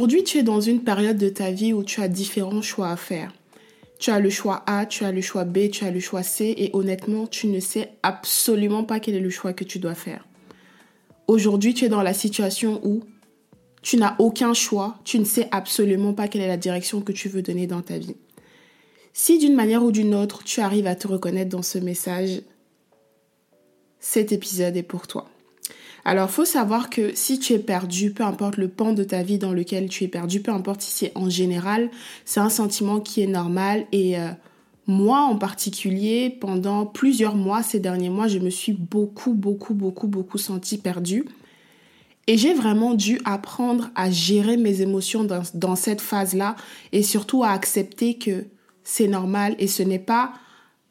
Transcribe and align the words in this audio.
Aujourd'hui, 0.00 0.24
tu 0.24 0.38
es 0.38 0.42
dans 0.42 0.62
une 0.62 0.82
période 0.82 1.18
de 1.18 1.28
ta 1.28 1.50
vie 1.50 1.74
où 1.74 1.84
tu 1.84 2.00
as 2.00 2.08
différents 2.08 2.62
choix 2.62 2.88
à 2.88 2.96
faire. 2.96 3.34
Tu 3.98 4.10
as 4.10 4.18
le 4.18 4.30
choix 4.30 4.62
A, 4.66 4.86
tu 4.86 5.04
as 5.04 5.12
le 5.12 5.20
choix 5.20 5.44
B, 5.44 5.68
tu 5.70 5.84
as 5.84 5.90
le 5.90 6.00
choix 6.00 6.22
C 6.22 6.54
et 6.56 6.70
honnêtement, 6.72 7.26
tu 7.26 7.48
ne 7.48 7.60
sais 7.60 7.90
absolument 8.02 8.82
pas 8.82 8.98
quel 8.98 9.14
est 9.14 9.20
le 9.20 9.28
choix 9.28 9.52
que 9.52 9.62
tu 9.62 9.78
dois 9.78 9.94
faire. 9.94 10.26
Aujourd'hui, 11.26 11.74
tu 11.74 11.84
es 11.84 11.90
dans 11.90 12.00
la 12.00 12.14
situation 12.14 12.80
où 12.82 13.02
tu 13.82 13.98
n'as 13.98 14.16
aucun 14.18 14.54
choix, 14.54 14.96
tu 15.04 15.18
ne 15.18 15.24
sais 15.26 15.48
absolument 15.50 16.14
pas 16.14 16.28
quelle 16.28 16.40
est 16.40 16.48
la 16.48 16.56
direction 16.56 17.02
que 17.02 17.12
tu 17.12 17.28
veux 17.28 17.42
donner 17.42 17.66
dans 17.66 17.82
ta 17.82 17.98
vie. 17.98 18.16
Si 19.12 19.36
d'une 19.36 19.54
manière 19.54 19.84
ou 19.84 19.92
d'une 19.92 20.14
autre, 20.14 20.44
tu 20.44 20.62
arrives 20.62 20.86
à 20.86 20.94
te 20.94 21.08
reconnaître 21.08 21.50
dans 21.50 21.60
ce 21.60 21.76
message, 21.76 22.40
cet 23.98 24.32
épisode 24.32 24.78
est 24.78 24.82
pour 24.82 25.06
toi. 25.06 25.28
Alors, 26.04 26.30
faut 26.30 26.44
savoir 26.44 26.88
que 26.88 27.14
si 27.14 27.38
tu 27.38 27.52
es 27.52 27.58
perdu, 27.58 28.12
peu 28.12 28.24
importe 28.24 28.56
le 28.56 28.68
pan 28.68 28.92
de 28.92 29.04
ta 29.04 29.22
vie 29.22 29.38
dans 29.38 29.52
lequel 29.52 29.88
tu 29.88 30.04
es 30.04 30.08
perdu, 30.08 30.40
peu 30.40 30.50
importe 30.50 30.80
si 30.80 30.90
c'est 30.90 31.12
en 31.14 31.28
général, 31.28 31.90
c'est 32.24 32.40
un 32.40 32.48
sentiment 32.48 33.00
qui 33.00 33.20
est 33.20 33.26
normal 33.26 33.86
et 33.92 34.18
euh, 34.18 34.28
moi 34.86 35.20
en 35.20 35.36
particulier, 35.36 36.30
pendant 36.30 36.86
plusieurs 36.86 37.36
mois, 37.36 37.62
ces 37.62 37.80
derniers 37.80 38.10
mois, 38.10 38.28
je 38.28 38.38
me 38.38 38.50
suis 38.50 38.72
beaucoup, 38.72 39.34
beaucoup, 39.34 39.74
beaucoup, 39.74 40.08
beaucoup 40.08 40.38
senti 40.38 40.78
perdue. 40.78 41.26
Et 42.26 42.38
j'ai 42.38 42.54
vraiment 42.54 42.94
dû 42.94 43.20
apprendre 43.24 43.90
à 43.94 44.10
gérer 44.10 44.56
mes 44.56 44.82
émotions 44.82 45.24
dans, 45.24 45.42
dans 45.54 45.76
cette 45.76 46.00
phase-là 46.00 46.56
et 46.92 47.02
surtout 47.02 47.42
à 47.42 47.50
accepter 47.50 48.18
que 48.18 48.46
c'est 48.84 49.08
normal 49.08 49.54
et 49.58 49.66
ce 49.66 49.82
n'est 49.82 49.98
pas, 49.98 50.32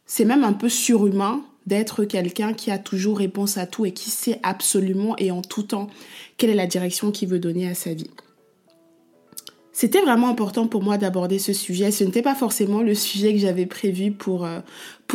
c'est 0.06 0.26
même 0.26 0.44
un 0.44 0.54
peu 0.54 0.70
surhumain 0.70 1.44
d'être 1.70 2.04
quelqu'un 2.04 2.54
qui 2.54 2.72
a 2.72 2.80
toujours 2.80 3.20
réponse 3.20 3.58
à 3.58 3.68
tout 3.68 3.86
et 3.86 3.94
qui 3.94 4.10
sait 4.10 4.40
absolument 4.44 5.16
et 5.18 5.30
en 5.32 5.42
tout 5.42 5.64
temps 5.64 5.88
quelle 6.38 6.50
est 6.50 6.56
la 6.56 6.68
direction 6.68 7.12
qu'il 7.12 7.30
veut 7.30 7.40
donner 7.40 7.70
à 7.70 7.76
sa 7.76 7.94
vie. 7.94 8.10
C'était 9.72 10.02
vraiment 10.02 10.28
important 10.28 10.68
pour 10.68 10.84
moi 10.84 10.98
d'aborder 10.98 11.40
ce 11.40 11.54
sujet. 11.54 11.92
Ce 11.92 12.04
n'était 12.04 12.24
pas 12.24 12.36
forcément 12.36 12.82
le 12.82 12.94
sujet 12.94 13.32
que 13.32 13.40
j'avais 13.40 13.66
prévu 13.66 14.12
pour, 14.12 14.44
euh, 14.44 14.60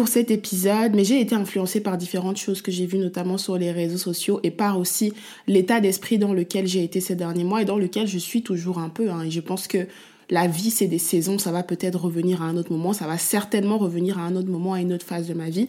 cet 0.06 0.30
épisode, 0.30 0.94
mais 0.94 1.04
j'ai 1.04 1.20
été 1.20 1.34
influencée 1.34 1.80
par 1.80 1.98
différentes 1.98 2.38
choses 2.38 2.62
que 2.62 2.72
j'ai 2.72 2.86
vues 2.86 2.98
notamment 2.98 3.36
sur 3.36 3.58
les 3.58 3.72
réseaux 3.72 3.98
sociaux 3.98 4.40
et 4.42 4.50
par 4.50 4.78
aussi 4.78 5.12
l'état 5.46 5.80
d'esprit 5.80 6.18
dans 6.18 6.32
lequel 6.32 6.66
j'ai 6.66 6.82
été 6.82 7.00
ces 7.00 7.14
derniers 7.14 7.44
mois 7.44 7.62
et 7.62 7.64
dans 7.64 7.76
lequel 7.76 8.06
je 8.06 8.16
suis 8.16 8.42
toujours 8.42 8.78
un 8.78 8.88
peu. 8.88 9.10
Hein. 9.10 9.24
et 9.24 9.30
je 9.30 9.40
pense 9.40 9.66
que 9.66 9.86
la 10.30 10.46
vie, 10.46 10.70
c'est 10.70 10.86
des 10.86 10.98
saisons, 10.98 11.38
ça 11.38 11.52
va 11.52 11.62
peut-être 11.62 12.00
revenir 12.00 12.40
à 12.40 12.46
un 12.46 12.56
autre 12.56 12.72
moment, 12.72 12.92
ça 12.92 13.06
va 13.06 13.18
certainement 13.18 13.76
revenir 13.76 14.18
à 14.18 14.22
un 14.22 14.36
autre 14.36 14.48
moment, 14.48 14.72
à 14.72 14.80
une 14.80 14.92
autre 14.92 15.04
phase 15.04 15.26
de 15.26 15.34
ma 15.34 15.50
vie. 15.50 15.66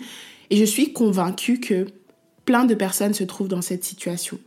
Et 0.50 0.58
je 0.58 0.66
suis 0.66 0.94
convaincue 0.94 1.60
que 1.60 1.88
plein 2.46 2.66
de 2.66 2.76
personnes 2.76 3.14
se 3.14 3.24
trouvent 3.24 3.48
dans 3.48 3.62
cette 3.62 3.84
situation. 3.84 4.40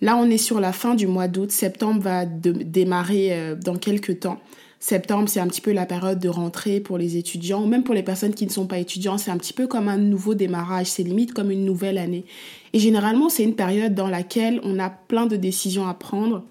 Là, 0.00 0.16
on 0.16 0.28
est 0.28 0.38
sur 0.38 0.60
la 0.60 0.72
fin 0.72 0.94
du 0.94 1.06
mois 1.06 1.28
d'août. 1.28 1.50
Septembre 1.50 2.02
va 2.02 2.26
démarrer 2.26 3.32
euh, 3.32 3.54
dans 3.54 3.76
quelques 3.76 4.20
temps. 4.20 4.40
Septembre, 4.80 5.30
c'est 5.30 5.40
un 5.40 5.46
petit 5.46 5.62
peu 5.62 5.72
la 5.72 5.86
période 5.86 6.18
de 6.18 6.28
rentrée 6.28 6.78
pour 6.78 6.98
les 6.98 7.16
étudiants, 7.16 7.62
ou 7.62 7.66
même 7.66 7.84
pour 7.84 7.94
les 7.94 8.02
personnes 8.02 8.34
qui 8.34 8.44
ne 8.44 8.50
sont 8.50 8.66
pas 8.66 8.78
étudiants. 8.78 9.16
C'est 9.16 9.30
un 9.30 9.38
petit 9.38 9.54
peu 9.54 9.66
comme 9.66 9.88
un 9.88 9.96
nouveau 9.96 10.34
démarrage. 10.34 10.88
C'est 10.88 11.04
limite 11.04 11.32
comme 11.32 11.50
une 11.50 11.64
nouvelle 11.64 11.96
année. 11.96 12.26
Et 12.74 12.78
généralement, 12.80 13.30
c'est 13.30 13.44
une 13.44 13.54
période 13.54 13.94
dans 13.94 14.08
laquelle 14.08 14.60
on 14.62 14.78
a 14.78 14.90
plein 14.90 15.24
de 15.24 15.36
décisions 15.36 15.88
à 15.88 15.94
prendre. 15.94 16.44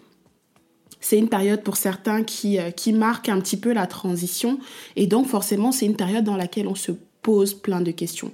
C'est 1.00 1.20
une 1.20 1.30
période 1.30 1.62
pour 1.62 1.78
certains 1.78 2.24
qui, 2.24 2.58
euh, 2.58 2.72
qui 2.72 2.92
marque 2.94 3.30
un 3.30 3.40
petit 3.40 3.58
peu 3.58 3.72
la 3.72 3.86
transition. 3.86 4.58
Et 4.96 5.06
donc, 5.06 5.28
forcément, 5.28 5.72
c'est 5.72 5.86
une 5.86 5.96
période 5.96 6.24
dans 6.24 6.38
laquelle 6.38 6.68
on 6.68 6.76
se 6.76 6.94
pose 7.24 7.54
plein 7.54 7.82
de 7.82 7.92
questions. 7.92 8.32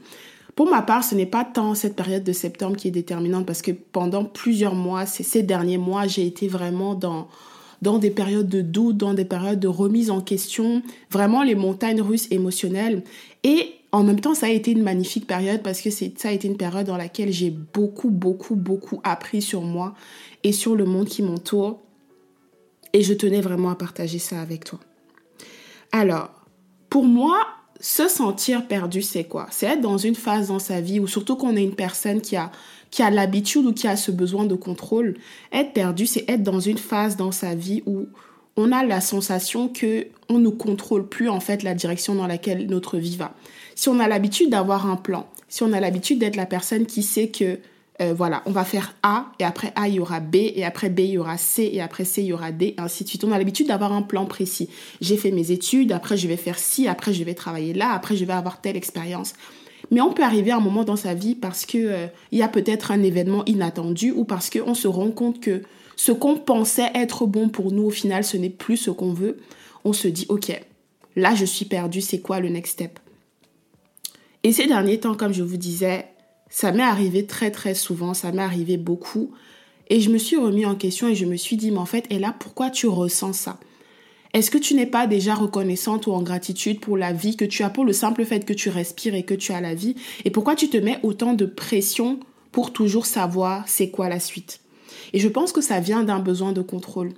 Pour 0.56 0.70
ma 0.70 0.82
part, 0.82 1.06
ce 1.06 1.16
n'est 1.16 1.26
pas 1.26 1.46
tant 1.46 1.74
cette 1.74 1.96
période 1.96 2.26
de 2.26 2.34
septembre 2.34 2.76
qui 2.76 2.90
est 2.90 2.92
déterminante 2.92 3.46
parce 3.46 3.62
que 3.62 3.72
pendant 3.72 4.26
plusieurs 4.26 4.76
mois, 4.76 5.06
ces, 5.06 5.42
derniers 5.42 5.78
mois, 5.78 6.06
j'ai 6.06 6.28
été 6.28 6.50
vraiment 6.50 6.96
dans, 6.96 7.30
dans 7.82 7.98
des 7.98 8.10
périodes 8.10 8.50
de 8.50 8.62
doute, 8.62 8.98
dans 8.98 9.14
des 9.14 9.24
périodes 9.24 9.62
de 9.62 9.70
remise 9.70 10.12
en 10.12 10.20
question, 10.20 10.82
vraiment 11.12 11.44
les 11.44 11.56
montagnes 11.56 12.02
russes 12.02 12.28
émotionnelles. 12.30 13.04
Et 13.44 13.72
en 13.94 14.04
même 14.04 14.20
temps, 14.20 14.36
ça 14.36 14.48
a 14.48 14.50
été 14.50 14.72
une 14.72 14.84
magnifique 14.84 15.28
période 15.28 15.62
parce 15.64 15.80
que 15.80 15.90
ça 15.90 16.08
a 16.26 16.32
été 16.32 16.48
une 16.48 16.58
période 16.58 16.86
dans 16.86 16.98
laquelle 16.98 17.32
j'ai 17.32 17.52
beaucoup, 17.52 18.10
beaucoup, 18.10 18.56
beaucoup 18.56 19.00
appris 19.06 19.42
sur 19.42 19.62
moi 19.62 19.96
et 20.44 20.52
sur 20.52 20.76
le 20.76 20.84
monde 20.84 21.08
qui 21.08 21.24
m'entoure. 21.24 21.80
Et 22.92 23.02
je 23.02 23.14
tenais 23.14 23.40
vraiment 23.40 23.70
à 23.70 23.76
partager 23.76 24.20
ça 24.20 24.42
avec 24.42 24.66
toi. 24.66 24.80
Alors, 25.94 26.32
pour 26.90 27.06
moi, 27.06 27.46
se 27.80 28.08
sentir 28.08 28.68
perdu, 28.68 29.02
c'est 29.02 29.24
quoi? 29.24 29.48
C'est 29.52 29.68
être 29.68 29.82
dans 29.82 29.98
une 29.98 30.16
phase 30.16 30.50
dans 30.50 30.60
sa 30.60 30.82
vie 30.82 31.00
où 31.00 31.08
surtout 31.08 31.36
qu'on 31.36 31.56
est 31.56 31.64
une 31.64 31.76
personne 31.76 32.22
qui 32.22 32.36
a, 32.36 32.52
qui 32.92 33.04
a 33.04 33.10
l'habitude 33.10 33.66
ou 33.66 33.74
qui 33.74 33.88
a 33.88 33.96
ce 33.96 34.12
besoin 34.12 34.46
de 34.46 34.56
contrôle. 34.56 35.16
Être 35.54 35.74
perdu, 35.74 36.06
c'est 36.06 36.30
être 36.30 36.44
dans 36.44 36.60
une 36.60 36.78
phase 36.78 37.16
dans 37.16 37.32
sa 37.32 37.56
vie 37.56 37.82
où 37.86 38.08
on 38.58 38.72
a 38.74 38.84
la 38.84 39.00
sensation 39.00 39.70
que 39.70 40.08
on 40.28 40.40
ne 40.40 40.50
contrôle 40.50 41.08
plus 41.08 41.30
en 41.30 41.40
fait 41.40 41.64
la 41.64 41.74
direction 41.74 42.16
dans 42.16 42.28
laquelle 42.28 42.68
notre 42.68 42.98
vie 42.98 43.16
va. 43.16 43.34
Si 43.76 43.88
on 43.88 44.00
a 44.00 44.08
l'habitude 44.08 44.50
d'avoir 44.50 44.90
un 44.90 44.98
plan, 44.98 45.28
si 45.48 45.64
on 45.64 45.72
a 45.72 45.80
l'habitude 45.80 46.20
d'être 46.20 46.36
la 46.36 46.46
personne 46.46 46.86
qui 46.86 47.02
sait 47.02 47.30
que 47.30 47.60
euh, 48.02 48.14
voilà, 48.14 48.42
on 48.46 48.52
va 48.52 48.64
faire 48.64 48.94
A, 49.04 49.32
et 49.40 49.44
après 49.44 49.74
A, 49.76 49.90
il 49.90 49.96
y 49.96 50.00
aura 50.00 50.20
B, 50.22 50.36
et 50.36 50.64
après 50.64 50.90
B, 50.90 51.00
il 51.00 51.12
y 51.12 51.18
aura 51.18 51.38
C, 51.38 51.70
et 51.74 51.82
après 51.82 52.06
C, 52.06 52.22
il 52.22 52.28
y 52.28 52.34
aura 52.34 52.52
D, 52.52 52.74
ainsi 52.78 53.04
de 53.04 53.10
suite. 53.10 53.24
On 53.26 53.32
a 53.32 53.38
l'habitude 53.38 53.68
d'avoir 53.68 53.92
un 53.92 54.02
plan 54.02 54.26
précis. 54.26 54.70
J'ai 55.02 55.18
fait 55.18 55.32
mes 55.32 55.52
études, 55.52 55.92
après 55.92 56.16
je 56.16 56.28
vais 56.28 56.38
faire 56.38 56.58
ci, 56.58 56.88
après 56.88 57.14
je 57.14 57.24
vais 57.24 57.34
travailler 57.34 57.74
là, 57.74 57.92
après 57.92 58.16
je 58.16 58.24
vais 58.24 58.34
avoir 58.34 58.62
telle 58.62 58.78
expérience. 58.78 59.34
Mais 59.92 60.02
on 60.02 60.14
peut 60.14 60.24
arriver 60.24 60.52
à 60.52 60.58
un 60.58 60.62
moment 60.62 60.84
dans 60.84 60.96
sa 60.96 61.14
vie 61.14 61.36
parce 61.36 61.66
que 61.66 61.78
euh, 61.78 62.08
y 62.32 62.42
a 62.42 62.48
peut-être 62.48 62.92
un 62.92 63.02
événement 63.02 63.44
inattendu 63.46 64.12
ou 64.12 64.24
parce 64.24 64.50
qu'on 64.50 64.74
se 64.74 64.88
rend 64.88 65.12
compte 65.12 65.40
que 65.42 65.64
ce 65.96 66.12
qu'on 66.12 66.38
pensait 66.38 66.92
être 66.96 67.26
bon 67.26 67.50
pour 67.50 67.72
nous, 67.72 67.84
au 67.84 67.90
final, 67.90 68.24
ce 68.24 68.38
n'est 68.38 68.50
plus 68.50 68.78
ce 68.78 68.92
qu'on 68.92 69.14
veut. 69.14 69.38
On 69.84 69.92
se 69.94 70.08
dit, 70.08 70.26
ok, 70.30 70.58
là 71.16 71.36
je 71.36 71.46
suis 71.46 71.66
perdu, 71.66 72.02
c'est 72.02 72.20
quoi 72.20 72.40
le 72.40 72.50
next 72.50 72.74
step? 72.74 73.00
Et 74.44 74.54
ces 74.54 74.68
derniers 74.68 75.00
temps, 75.00 75.16
comme 75.16 75.34
je 75.34 75.44
vous 75.44 75.58
disais, 75.58 76.06
ça 76.50 76.72
m'est 76.72 76.84
arrivé 76.84 77.26
très 77.26 77.52
très 77.52 77.74
souvent, 77.74 78.14
ça 78.14 78.32
m'est 78.32 78.42
arrivé 78.42 78.78
beaucoup. 78.78 79.32
Et 79.90 80.02
je 80.02 80.10
me 80.10 80.18
suis 80.18 80.36
remis 80.36 80.66
en 80.66 80.76
question 80.76 81.08
et 81.08 81.16
je 81.16 81.26
me 81.26 81.36
suis 81.36 81.58
dit, 81.58 81.72
mais 81.72 81.78
en 81.78 81.86
fait, 81.86 82.06
et 82.10 82.20
là, 82.20 82.36
pourquoi 82.38 82.70
tu 82.70 82.88
ressens 82.88 83.34
ça? 83.34 83.60
Est-ce 84.34 84.52
que 84.52 84.60
tu 84.60 84.76
n'es 84.76 84.86
pas 84.86 85.08
déjà 85.08 85.34
reconnaissante 85.34 86.06
ou 86.06 86.12
en 86.12 86.22
gratitude 86.22 86.80
pour 86.80 86.98
la 86.98 87.14
vie 87.14 87.36
que 87.36 87.46
tu 87.46 87.64
as, 87.64 87.72
pour 87.72 87.86
le 87.86 87.94
simple 87.94 88.24
fait 88.26 88.46
que 88.46 88.54
tu 88.54 88.70
respires 88.70 89.16
et 89.16 89.24
que 89.24 89.34
tu 89.34 89.52
as 89.52 89.62
la 89.62 89.74
vie? 89.74 89.96
Et 90.26 90.30
pourquoi 90.30 90.56
tu 90.56 90.70
te 90.70 90.78
mets 90.78 91.00
autant 91.02 91.34
de 91.34 91.46
pression 91.46 92.20
pour 92.52 92.72
toujours 92.72 93.08
savoir 93.08 93.68
c'est 93.68 93.90
quoi 93.90 94.08
la 94.08 94.20
suite? 94.20 94.60
Et 95.14 95.20
je 95.20 95.28
pense 95.28 95.52
que 95.52 95.62
ça 95.62 95.80
vient 95.80 96.04
d'un 96.04 96.20
besoin 96.20 96.52
de 96.52 96.62
contrôle. 96.62 97.14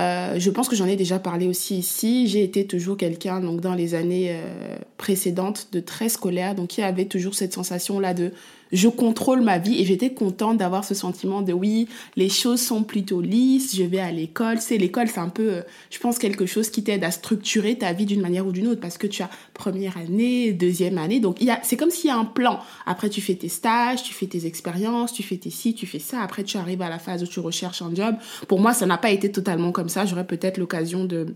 Euh, 0.00 0.38
je 0.38 0.50
pense 0.50 0.68
que 0.68 0.76
j'en 0.76 0.86
ai 0.86 0.94
déjà 0.94 1.18
parlé 1.18 1.48
aussi 1.48 1.76
ici. 1.76 2.28
J'ai 2.28 2.44
été 2.44 2.66
toujours 2.66 2.96
quelqu'un, 2.96 3.40
donc 3.40 3.60
dans 3.60 3.74
les 3.74 3.94
années 3.94 4.28
euh, 4.30 4.76
précédentes, 4.96 5.68
de 5.72 5.80
très 5.80 6.08
scolaire, 6.08 6.54
donc 6.54 6.68
qui 6.68 6.82
avait 6.82 7.06
toujours 7.06 7.34
cette 7.34 7.52
sensation-là 7.52 8.14
de 8.14 8.32
je 8.72 8.88
contrôle 8.88 9.42
ma 9.42 9.58
vie 9.58 9.80
et 9.80 9.84
j'étais 9.84 10.10
contente 10.10 10.56
d'avoir 10.56 10.84
ce 10.84 10.94
sentiment 10.94 11.42
de 11.42 11.52
oui, 11.52 11.88
les 12.16 12.28
choses 12.28 12.60
sont 12.60 12.82
plutôt 12.82 13.20
lisses, 13.20 13.76
je 13.76 13.84
vais 13.84 14.00
à 14.00 14.10
l'école. 14.10 14.58
C'est 14.60 14.78
l'école, 14.78 15.08
c'est 15.08 15.20
un 15.20 15.28
peu, 15.28 15.52
euh, 15.52 15.62
je 15.90 15.98
pense, 15.98 16.18
quelque 16.18 16.46
chose 16.46 16.70
qui 16.70 16.82
t'aide 16.82 17.04
à 17.04 17.10
structurer 17.10 17.76
ta 17.76 17.92
vie 17.92 18.06
d'une 18.06 18.20
manière 18.20 18.46
ou 18.46 18.52
d'une 18.52 18.68
autre 18.68 18.80
parce 18.80 18.98
que 18.98 19.06
tu 19.06 19.22
as 19.22 19.30
première 19.54 19.96
année, 19.96 20.52
deuxième 20.52 20.98
année, 20.98 21.20
donc 21.20 21.38
c'est 21.62 21.76
comme 21.76 21.90
s'il 21.90 22.08
y 22.08 22.10
a 22.10 22.16
un 22.16 22.24
plan. 22.24 22.60
Après, 22.86 23.10
tu 23.10 23.20
fais 23.20 23.34
tes 23.34 23.48
stages, 23.48 24.02
tu 24.02 24.14
fais 24.14 24.26
tes 24.26 24.46
expériences, 24.46 25.12
tu 25.12 25.22
fais 25.22 25.36
tes 25.36 25.50
ci, 25.50 25.74
tu 25.74 25.86
fais 25.86 25.98
ça. 25.98 26.20
Après, 26.20 26.44
tu 26.44 26.56
arrives 26.56 26.82
à 26.82 26.88
la 26.88 26.98
phase 26.98 27.22
où 27.22 27.26
tu 27.26 27.40
recherches 27.40 27.82
un 27.82 27.94
job. 27.94 28.16
Pour 28.48 28.60
moi, 28.60 28.72
ça 28.72 28.86
n'a 28.86 28.98
pas 28.98 29.10
été 29.10 29.30
totalement 29.30 29.72
comme 29.72 29.88
ça. 29.88 30.06
J'aurais 30.06 30.26
peut-être 30.26 30.58
l'occasion 30.58 31.04
de 31.04 31.34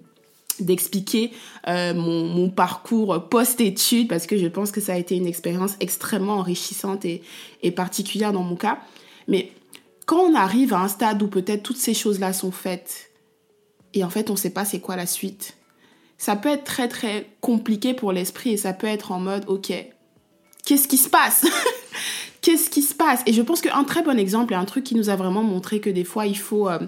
d'expliquer 0.61 1.33
euh, 1.69 1.95
mon, 1.95 2.49
parcours 2.51 3.29
post-études 3.29 4.09
parce 4.09 4.27
que 4.27 4.39
je 4.39 4.47
pense 4.47 4.71
que 4.71 4.81
ça 4.81 4.95
a 4.95 4.97
été 4.97 5.17
une 5.17 5.27
expérience 5.27 5.75
extrêmement 5.81 6.35
enrichissante 6.35 7.05
et, 7.05 7.23
et 7.63 7.71
particulière 7.71 8.33
dans 8.33 8.43
mon 8.43 8.57
cas. 8.57 8.79
Mais 9.29 9.53
quand 10.07 10.21
on 10.21 10.35
arrive 10.35 10.73
à 10.73 10.81
un 10.81 10.89
stade 10.89 11.23
où 11.23 11.29
peut-être 11.29 11.63
toutes 11.63 11.77
ces 11.77 11.95
choses-là 11.95 12.33
sont 12.33 12.53
faites 12.53 13.11
et 13.95 14.05
en 14.05 14.11
fait 14.11 14.31
on 14.31 14.35
ne 14.35 14.39
sait 14.39 14.51
pas 14.51 14.65
c'est 14.65 14.81
quoi 14.81 14.97
la 14.97 15.07
suite, 15.07 15.57
ça 16.19 16.37
peut 16.37 16.49
être 16.49 16.65
très 16.65 16.89
très 16.89 17.31
compliqué 17.41 17.95
pour 17.95 18.13
l'esprit 18.13 18.51
et 18.51 18.57
ça 18.57 18.73
peut 18.73 18.87
être 18.87 19.13
en 19.13 19.21
mode 19.21 19.45
ok, 19.49 19.73
qu'est-ce 20.65 20.89
qui 20.89 20.99
se 20.99 21.09
passe? 21.09 21.47
Qu'est-ce 22.43 22.71
qui 22.71 22.83
se 22.83 22.95
passe? 22.95 23.23
Et 23.27 23.33
je 23.33 23.43
pense 23.43 23.61
qu'un 23.61 23.83
très 23.83 24.05
bon 24.05 24.17
exemple 24.17 24.53
et 24.53 24.57
un 24.57 24.65
truc 24.67 24.85
qui 24.85 24.95
nous 24.95 25.11
a 25.11 25.17
vraiment 25.17 25.43
montré 25.43 25.81
que 25.81 25.91
des 25.91 26.05
fois 26.05 26.27
il 26.27 26.39
faut 26.39 26.69
euh, 26.69 26.79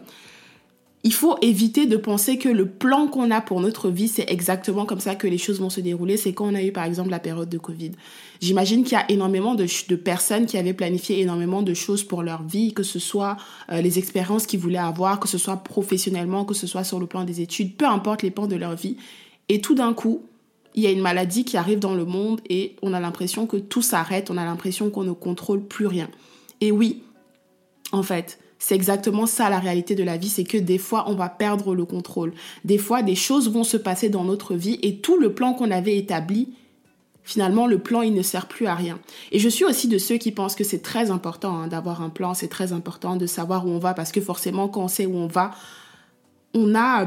il 1.04 1.12
faut 1.12 1.36
éviter 1.42 1.86
de 1.86 1.96
penser 1.96 2.38
que 2.38 2.48
le 2.48 2.66
plan 2.66 3.06
qu'on 3.06 3.30
a 3.30 3.40
pour 3.40 3.60
notre 3.60 3.88
vie, 3.88 4.08
c'est 4.08 4.28
exactement 4.28 4.84
comme 4.84 4.98
ça 4.98 5.14
que 5.14 5.28
les 5.28 5.38
choses 5.38 5.60
vont 5.60 5.70
se 5.70 5.80
dérouler. 5.80 6.16
C'est 6.16 6.32
quand 6.32 6.46
on 6.46 6.54
a 6.54 6.62
eu, 6.62 6.72
par 6.72 6.84
exemple, 6.84 7.10
la 7.10 7.20
période 7.20 7.48
de 7.48 7.58
Covid. 7.58 7.92
J'imagine 8.40 8.82
qu'il 8.82 8.94
y 8.94 9.00
a 9.00 9.08
énormément 9.10 9.54
de, 9.54 9.66
personnes 9.94 10.46
qui 10.46 10.58
avaient 10.58 10.74
planifié 10.74 11.20
énormément 11.20 11.62
de 11.62 11.72
choses 11.72 12.02
pour 12.02 12.22
leur 12.22 12.42
vie, 12.42 12.74
que 12.74 12.82
ce 12.82 12.98
soit 12.98 13.36
euh, 13.70 13.80
les 13.80 13.98
expériences 13.98 14.46
qu'ils 14.46 14.58
voulaient 14.58 14.78
avoir, 14.78 15.20
que 15.20 15.28
ce 15.28 15.38
soit 15.38 15.58
professionnellement, 15.58 16.44
que 16.44 16.54
ce 16.54 16.66
soit 16.66 16.84
sur 16.84 16.98
le 16.98 17.06
plan 17.06 17.24
des 17.24 17.40
études, 17.40 17.76
peu 17.76 17.86
importe 17.86 18.22
les 18.22 18.32
plans 18.32 18.48
de 18.48 18.56
leur 18.56 18.74
vie. 18.74 18.96
Et 19.48 19.60
tout 19.60 19.76
d'un 19.76 19.94
coup, 19.94 20.22
il 20.74 20.82
y 20.82 20.86
a 20.86 20.90
une 20.90 21.00
maladie 21.00 21.44
qui 21.44 21.56
arrive 21.56 21.78
dans 21.78 21.94
le 21.94 22.04
monde 22.04 22.40
et 22.48 22.76
on 22.82 22.92
a 22.92 23.00
l'impression 23.00 23.46
que 23.46 23.56
tout 23.56 23.82
s'arrête, 23.82 24.30
on 24.30 24.36
a 24.36 24.44
l'impression 24.44 24.90
qu'on 24.90 25.04
ne 25.04 25.12
contrôle 25.12 25.64
plus 25.64 25.86
rien. 25.86 26.08
Et 26.60 26.72
oui, 26.72 27.02
en 27.92 28.02
fait, 28.02 28.38
c'est 28.58 28.74
exactement 28.74 29.26
ça 29.26 29.50
la 29.50 29.58
réalité 29.58 29.94
de 29.94 30.02
la 30.02 30.16
vie, 30.16 30.28
c'est 30.28 30.44
que 30.44 30.58
des 30.58 30.78
fois 30.78 31.04
on 31.08 31.14
va 31.14 31.28
perdre 31.28 31.74
le 31.74 31.84
contrôle. 31.84 32.32
Des 32.64 32.78
fois 32.78 33.02
des 33.02 33.14
choses 33.14 33.50
vont 33.50 33.64
se 33.64 33.76
passer 33.76 34.08
dans 34.08 34.24
notre 34.24 34.54
vie 34.54 34.78
et 34.82 34.96
tout 34.96 35.18
le 35.18 35.32
plan 35.32 35.54
qu'on 35.54 35.70
avait 35.70 35.96
établi, 35.96 36.48
finalement 37.22 37.66
le 37.66 37.78
plan 37.78 38.02
il 38.02 38.14
ne 38.14 38.22
sert 38.22 38.46
plus 38.46 38.66
à 38.66 38.74
rien. 38.74 38.98
Et 39.32 39.38
je 39.38 39.48
suis 39.48 39.64
aussi 39.64 39.86
de 39.86 39.98
ceux 39.98 40.16
qui 40.16 40.32
pensent 40.32 40.56
que 40.56 40.64
c'est 40.64 40.82
très 40.82 41.10
important 41.10 41.56
hein, 41.56 41.68
d'avoir 41.68 42.02
un 42.02 42.10
plan, 42.10 42.34
c'est 42.34 42.48
très 42.48 42.72
important 42.72 43.16
de 43.16 43.26
savoir 43.26 43.66
où 43.66 43.70
on 43.70 43.78
va 43.78 43.94
parce 43.94 44.12
que 44.12 44.20
forcément 44.20 44.68
quand 44.68 44.82
on 44.82 44.88
sait 44.88 45.06
où 45.06 45.16
on 45.16 45.28
va, 45.28 45.52
on 46.54 46.74
a 46.74 47.06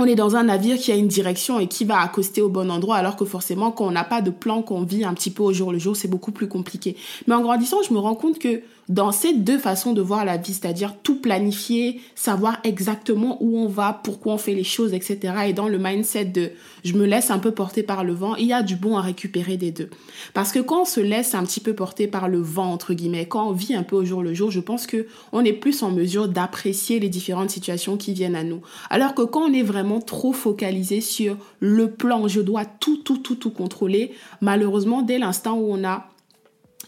on 0.00 0.06
est 0.06 0.14
dans 0.14 0.34
un 0.34 0.44
navire 0.44 0.78
qui 0.78 0.90
a 0.92 0.96
une 0.96 1.08
direction 1.08 1.60
et 1.60 1.66
qui 1.66 1.84
va 1.84 2.00
accoster 2.00 2.40
au 2.40 2.48
bon 2.48 2.70
endroit, 2.70 2.96
alors 2.96 3.16
que 3.16 3.26
forcément, 3.26 3.70
quand 3.70 3.86
on 3.86 3.90
n'a 3.90 4.02
pas 4.02 4.22
de 4.22 4.30
plan, 4.30 4.62
qu'on 4.62 4.82
vit 4.82 5.04
un 5.04 5.12
petit 5.12 5.30
peu 5.30 5.42
au 5.42 5.52
jour 5.52 5.72
le 5.72 5.78
jour, 5.78 5.94
c'est 5.94 6.08
beaucoup 6.08 6.32
plus 6.32 6.48
compliqué. 6.48 6.96
Mais 7.26 7.34
en 7.34 7.42
grandissant, 7.42 7.82
je 7.86 7.92
me 7.92 7.98
rends 7.98 8.14
compte 8.14 8.38
que 8.38 8.62
dans 8.90 9.12
ces 9.12 9.32
deux 9.32 9.56
façons 9.56 9.92
de 9.92 10.02
voir 10.02 10.24
la 10.24 10.36
vie, 10.36 10.52
c'est-à-dire 10.52 10.96
tout 11.04 11.20
planifier, 11.20 12.00
savoir 12.16 12.58
exactement 12.64 13.38
où 13.40 13.56
on 13.56 13.68
va, 13.68 14.00
pourquoi 14.02 14.34
on 14.34 14.38
fait 14.38 14.52
les 14.52 14.64
choses, 14.64 14.92
etc. 14.94 15.32
Et 15.46 15.52
dans 15.52 15.68
le 15.68 15.78
mindset 15.78 16.24
de 16.24 16.50
je 16.82 16.94
me 16.94 17.06
laisse 17.06 17.30
un 17.30 17.38
peu 17.38 17.52
porter 17.52 17.84
par 17.84 18.02
le 18.02 18.12
vent, 18.12 18.34
il 18.34 18.46
y 18.46 18.52
a 18.52 18.64
du 18.64 18.74
bon 18.74 18.98
à 18.98 19.00
récupérer 19.00 19.56
des 19.56 19.70
deux. 19.70 19.90
Parce 20.34 20.50
que 20.50 20.58
quand 20.58 20.82
on 20.82 20.84
se 20.84 20.98
laisse 20.98 21.36
un 21.36 21.44
petit 21.44 21.60
peu 21.60 21.72
porter 21.72 22.08
par 22.08 22.28
le 22.28 22.40
vent, 22.40 22.72
entre 22.72 22.92
guillemets, 22.92 23.26
quand 23.26 23.48
on 23.48 23.52
vit 23.52 23.76
un 23.76 23.84
peu 23.84 23.94
au 23.94 24.04
jour 24.04 24.24
le 24.24 24.34
jour, 24.34 24.50
je 24.50 24.60
pense 24.60 24.88
que 24.88 25.06
on 25.30 25.44
est 25.44 25.52
plus 25.52 25.84
en 25.84 25.92
mesure 25.92 26.26
d'apprécier 26.26 26.98
les 26.98 27.08
différentes 27.08 27.50
situations 27.50 27.96
qui 27.96 28.12
viennent 28.12 28.34
à 28.34 28.42
nous. 28.42 28.60
Alors 28.90 29.14
que 29.14 29.22
quand 29.22 29.42
on 29.42 29.52
est 29.52 29.62
vraiment 29.62 30.00
trop 30.00 30.32
focalisé 30.32 31.00
sur 31.00 31.36
le 31.60 31.92
plan, 31.92 32.26
je 32.26 32.40
dois 32.40 32.64
tout, 32.64 32.96
tout, 32.96 33.18
tout, 33.18 33.36
tout 33.36 33.50
contrôler, 33.50 34.10
malheureusement, 34.40 35.02
dès 35.02 35.20
l'instant 35.20 35.56
où 35.56 35.72
on 35.72 35.84
a 35.84 36.08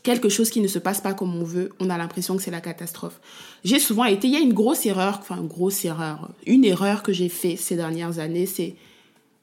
quelque 0.03 0.29
chose 0.29 0.51
qui 0.51 0.61
ne 0.61 0.69
se 0.69 0.79
passe 0.79 1.01
pas 1.01 1.15
comme 1.15 1.35
on 1.35 1.45
veut, 1.45 1.71
on 1.81 1.91
a 1.91 1.99
l'impression 1.99 2.37
que 2.37 2.43
c'est 2.43 2.51
la 2.51 2.61
catastrophe. 2.61 3.21
J'ai 3.65 3.79
souvent 3.79 4.05
été, 4.05 4.27
il 4.27 4.33
y 4.33 4.37
a 4.37 4.41
une 4.41 4.53
grosse 4.53 4.85
erreur, 4.87 5.19
enfin 5.21 5.37
une 5.37 5.49
grosse 5.49 5.85
erreur, 5.85 6.31
une 6.47 6.65
erreur 6.65 7.03
que 7.03 7.13
j'ai 7.13 7.29
fait 7.29 7.57
ces 7.57 7.77
dernières 7.77 8.19
années, 8.19 8.47
c'est 8.47 8.75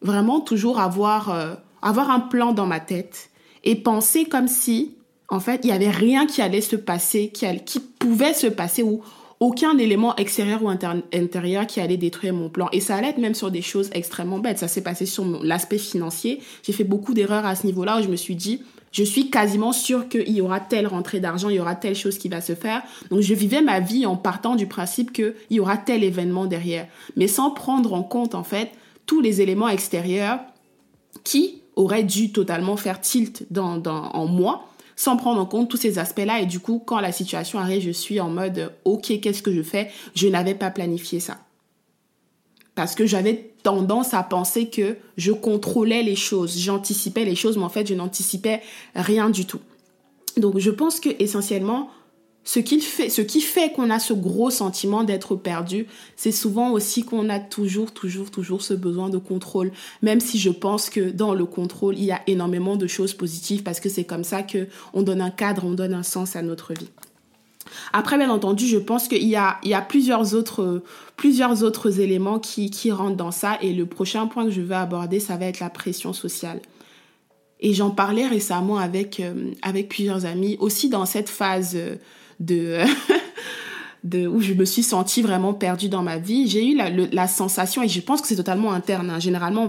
vraiment 0.01 0.41
toujours 0.41 0.79
avoir, 0.79 1.29
euh, 1.29 1.55
avoir 1.81 2.09
un 2.09 2.19
plan 2.19 2.51
dans 2.51 2.65
ma 2.65 2.79
tête 2.79 3.29
et 3.63 3.75
penser 3.75 4.25
comme 4.25 4.47
si, 4.47 4.95
en 5.29 5.39
fait, 5.39 5.61
il 5.63 5.67
n'y 5.67 5.73
avait 5.73 5.89
rien 5.89 6.25
qui 6.25 6.41
allait 6.41 6.61
se 6.61 6.75
passer, 6.75 7.29
qui, 7.29 7.45
qui 7.65 7.79
pouvait 7.79 8.33
se 8.33 8.47
passer 8.47 8.83
ou 8.83 9.01
aucun 9.39 9.77
élément 9.77 10.15
extérieur 10.17 10.63
ou 10.63 10.69
intérieur 10.69 11.65
qui 11.65 11.79
allait 11.79 11.97
détruire 11.97 12.33
mon 12.33 12.49
plan. 12.49 12.67
Et 12.73 12.81
ça 12.81 12.97
allait 12.97 13.09
être 13.09 13.19
même 13.19 13.35
sur 13.35 13.51
des 13.51 13.61
choses 13.61 13.89
extrêmement 13.93 14.39
bêtes. 14.39 14.57
Ça 14.57 14.67
s'est 14.67 14.83
passé 14.83 15.05
sur 15.05 15.25
l'aspect 15.43 15.77
financier. 15.77 16.41
J'ai 16.63 16.73
fait 16.73 16.83
beaucoup 16.83 17.13
d'erreurs 17.13 17.45
à 17.45 17.55
ce 17.55 17.65
niveau-là 17.65 17.99
où 17.99 18.03
je 18.03 18.09
me 18.09 18.17
suis 18.17 18.35
dit, 18.35 18.61
je 18.91 19.03
suis 19.03 19.29
quasiment 19.29 19.71
sûre 19.71 20.09
qu'il 20.09 20.29
y 20.29 20.41
aura 20.41 20.59
telle 20.59 20.87
rentrée 20.87 21.19
d'argent, 21.19 21.49
il 21.49 21.55
y 21.55 21.59
aura 21.59 21.75
telle 21.75 21.95
chose 21.95 22.17
qui 22.17 22.29
va 22.29 22.41
se 22.41 22.55
faire. 22.55 22.81
Donc 23.09 23.21
je 23.21 23.33
vivais 23.33 23.61
ma 23.61 23.79
vie 23.79 24.05
en 24.05 24.15
partant 24.15 24.55
du 24.55 24.67
principe 24.67 25.13
qu'il 25.13 25.35
y 25.49 25.59
aura 25.59 25.77
tel 25.77 26.03
événement 26.03 26.45
derrière, 26.45 26.87
mais 27.15 27.27
sans 27.27 27.51
prendre 27.51 27.93
en 27.93 28.03
compte 28.03 28.35
en 28.35 28.43
fait 28.43 28.71
tous 29.05 29.21
les 29.21 29.41
éléments 29.41 29.69
extérieurs 29.69 30.39
qui 31.23 31.61
auraient 31.75 32.03
dû 32.03 32.31
totalement 32.31 32.77
faire 32.77 32.99
tilt 32.99 33.45
dans, 33.51 33.81
en 33.83 34.25
moi 34.27 34.65
sans 34.95 35.15
prendre 35.15 35.39
en 35.39 35.45
compte 35.45 35.69
tous 35.69 35.77
ces 35.77 35.97
aspects-là. 35.97 36.41
Et 36.41 36.45
du 36.45 36.59
coup, 36.59 36.83
quand 36.85 36.99
la 36.99 37.13
situation 37.13 37.57
arrive, 37.57 37.81
je 37.81 37.89
suis 37.89 38.19
en 38.19 38.29
mode, 38.29 38.73
OK, 38.83 39.17
qu'est-ce 39.21 39.41
que 39.41 39.53
je 39.53 39.61
fais? 39.61 39.89
Je 40.13 40.27
n'avais 40.27 40.55
pas 40.55 40.71
planifié 40.71 41.21
ça 41.21 41.37
parce 42.79 42.95
que 42.95 43.05
j'avais 43.05 43.51
tendance 43.61 44.13
à 44.13 44.23
penser 44.23 44.69
que 44.69 44.95
je 45.17 45.33
contrôlais 45.33 46.01
les 46.01 46.15
choses, 46.15 46.57
j'anticipais 46.57 47.25
les 47.25 47.35
choses, 47.35 47.57
mais 47.57 47.65
en 47.65 47.69
fait, 47.69 47.85
je 47.85 47.93
n'anticipais 47.93 48.61
rien 48.95 49.29
du 49.29 49.43
tout. 49.43 49.59
Donc, 50.37 50.59
je 50.59 50.71
pense 50.71 51.01
que 51.01 51.09
essentiellement, 51.19 51.89
ce 52.45 52.59
qui 52.59 52.79
fait, 52.79 53.73
qu'on 53.73 53.89
a 53.89 53.99
ce 53.99 54.13
gros 54.13 54.49
sentiment 54.49 55.03
d'être 55.03 55.35
perdu, 55.35 55.87
c'est 56.15 56.31
souvent 56.31 56.71
aussi 56.71 57.03
qu'on 57.03 57.27
a 57.27 57.41
toujours, 57.41 57.91
toujours, 57.91 58.31
toujours 58.31 58.61
ce 58.61 58.73
besoin 58.73 59.09
de 59.09 59.17
contrôle. 59.17 59.73
Même 60.01 60.21
si 60.21 60.39
je 60.39 60.49
pense 60.49 60.89
que 60.89 61.09
dans 61.09 61.33
le 61.33 61.43
contrôle, 61.43 61.97
il 61.97 62.05
y 62.05 62.13
a 62.13 62.21
énormément 62.27 62.77
de 62.77 62.87
choses 62.87 63.13
positives 63.13 63.61
parce 63.61 63.81
que 63.81 63.89
c'est 63.89 64.05
comme 64.05 64.23
ça 64.23 64.41
que 64.41 64.67
on 64.93 65.01
donne 65.01 65.19
un 65.19 65.31
cadre, 65.31 65.65
on 65.65 65.73
donne 65.73 65.93
un 65.93 66.03
sens 66.03 66.37
à 66.37 66.41
notre 66.41 66.73
vie. 66.73 66.87
Après, 67.93 68.17
bien 68.17 68.29
entendu, 68.29 68.67
je 68.67 68.77
pense 68.77 69.07
qu'il 69.07 69.27
y 69.27 69.35
a, 69.35 69.59
plusieurs, 69.87 70.33
autres, 70.33 71.99
éléments 71.99 72.39
qui, 72.39 72.91
rentrent 72.91 73.17
dans 73.17 73.31
ça. 73.31 73.57
Et 73.61 73.73
le 73.73 73.85
prochain 73.85 74.27
point 74.27 74.45
que 74.45 74.51
je 74.51 74.61
veux 74.61 74.75
aborder, 74.75 75.19
ça 75.19 75.37
va 75.37 75.45
être 75.45 75.59
la 75.59 75.69
pression 75.69 76.13
sociale. 76.13 76.61
Et 77.59 77.73
j'en 77.73 77.89
parlais 77.89 78.27
récemment 78.27 78.77
avec, 78.77 79.19
euh, 79.19 79.83
plusieurs 79.89 80.25
amis, 80.25 80.57
aussi 80.59 80.89
dans 80.89 81.05
cette 81.05 81.29
phase 81.29 81.77
de, 82.39 84.27
où 84.27 84.39
je 84.39 84.53
me 84.53 84.63
suis 84.63 84.83
sentie 84.83 85.21
vraiment 85.21 85.53
perdue 85.53 85.89
dans 85.89 86.03
ma 86.03 86.17
vie, 86.17 86.47
j'ai 86.47 86.65
eu 86.65 86.79
la, 87.11 87.27
sensation, 87.27 87.83
et 87.83 87.89
je 87.89 87.99
pense 87.99 88.21
que 88.21 88.27
c'est 88.27 88.37
totalement 88.37 88.71
interne, 88.71 89.09
hein. 89.09 89.19
généralement 89.19 89.67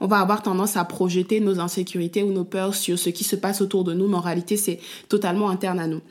on 0.00 0.06
va 0.06 0.18
avoir 0.18 0.42
tendance 0.42 0.76
à 0.76 0.84
projeter 0.84 1.40
nos 1.40 1.60
insécurités 1.60 2.22
ou 2.22 2.30
nos 2.30 2.44
peurs 2.44 2.74
sur 2.74 2.98
ce 2.98 3.08
qui 3.08 3.24
se 3.24 3.36
passe 3.36 3.62
autour 3.62 3.84
de 3.84 3.94
nous, 3.94 4.06
mais 4.06 4.16
en 4.16 4.20
réalité 4.20 4.58
c'est 4.58 4.80
totalement 5.08 5.48
interne 5.48 5.80
à 5.80 5.86
nous 5.86 6.02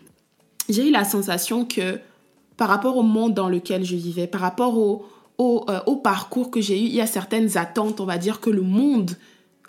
j'ai 0.70 0.88
eu 0.88 0.92
la 0.92 1.04
sensation 1.04 1.66
que 1.66 2.00
par 2.58 2.68
rapport 2.68 2.98
au 2.98 3.04
monde 3.04 3.34
dans 3.34 3.50
lequel 3.50 3.84
je 3.84 3.96
vivais, 3.96 4.28
par 4.28 4.42
rapport 4.42 4.78
au, 4.78 5.06
euh, 5.40 5.80
au 5.86 5.96
parcours 5.96 6.52
que 6.52 6.62
j'ai 6.62 6.78
eu, 6.78 6.86
il 6.86 6.94
y 6.94 7.02
a 7.02 7.08
certaines 7.08 7.58
attentes, 7.58 8.00
on 8.00 8.06
va 8.06 8.18
dire, 8.18 8.40
que 8.40 8.50
le 8.50 8.62
monde 8.62 9.12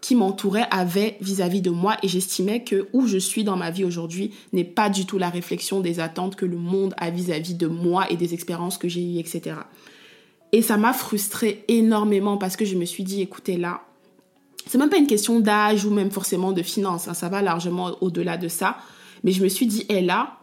qui 0.00 0.14
m'entourait 0.14 0.66
avait 0.71 1.16
vis-à-vis 1.21 1.61
de 1.61 1.71
moi 1.71 1.97
et 2.02 2.09
j'estimais 2.09 2.64
que 2.64 2.88
où 2.92 3.07
je 3.07 3.19
suis 3.19 3.45
dans 3.45 3.57
ma 3.57 3.71
vie 3.71 3.85
aujourd'hui 3.85 4.33
n'est 4.52 4.64
pas 4.64 4.88
du 4.88 5.04
tout 5.04 5.19
la 5.19 5.28
réflexion 5.28 5.80
des 5.80 6.00
attentes 6.00 6.37
que 6.37 6.47
le 6.47 6.57
monde 6.57 6.95
a 6.97 7.11
vis-à-vis 7.11 7.54
de 7.54 7.66
moi 7.66 8.11
et 8.11 8.16
des 8.16 8.35
expériences 8.35 8.78
que 8.78 8.88
j'ai 8.88 9.02
eues, 9.02 9.19
etc. 9.19 9.57
Et 10.52 10.62
ça 10.62 10.76
m'a 10.76 10.92
frustrée 10.92 11.64
énormément 11.69 12.38
parce 12.38 12.57
que 12.57 12.64
je 12.64 12.76
me 12.76 12.85
suis 12.85 13.04
dit, 13.04 13.21
écoutez 13.21 13.57
là, 13.57 13.83
c'est 14.66 14.78
même 14.78 14.90
pas 14.90 14.99
une 14.99 15.07
question 15.07 15.40
d'âge 15.40 15.85
ou 15.85 15.90
même 15.90 16.11
forcément 16.11 16.52
de 16.52 16.62
finances, 16.62 17.09
hein, 17.09 17.14
ça 17.14 17.28
va 17.28 17.42
largement 17.42 17.92
au-delà 18.00 18.37
de 18.37 18.49
ça. 18.49 18.78
Mais 19.23 19.33
je 19.33 19.42
me 19.42 19.49
suis 19.49 19.66
dit, 19.66 19.85
hé 19.88 20.00
là, 20.00 20.39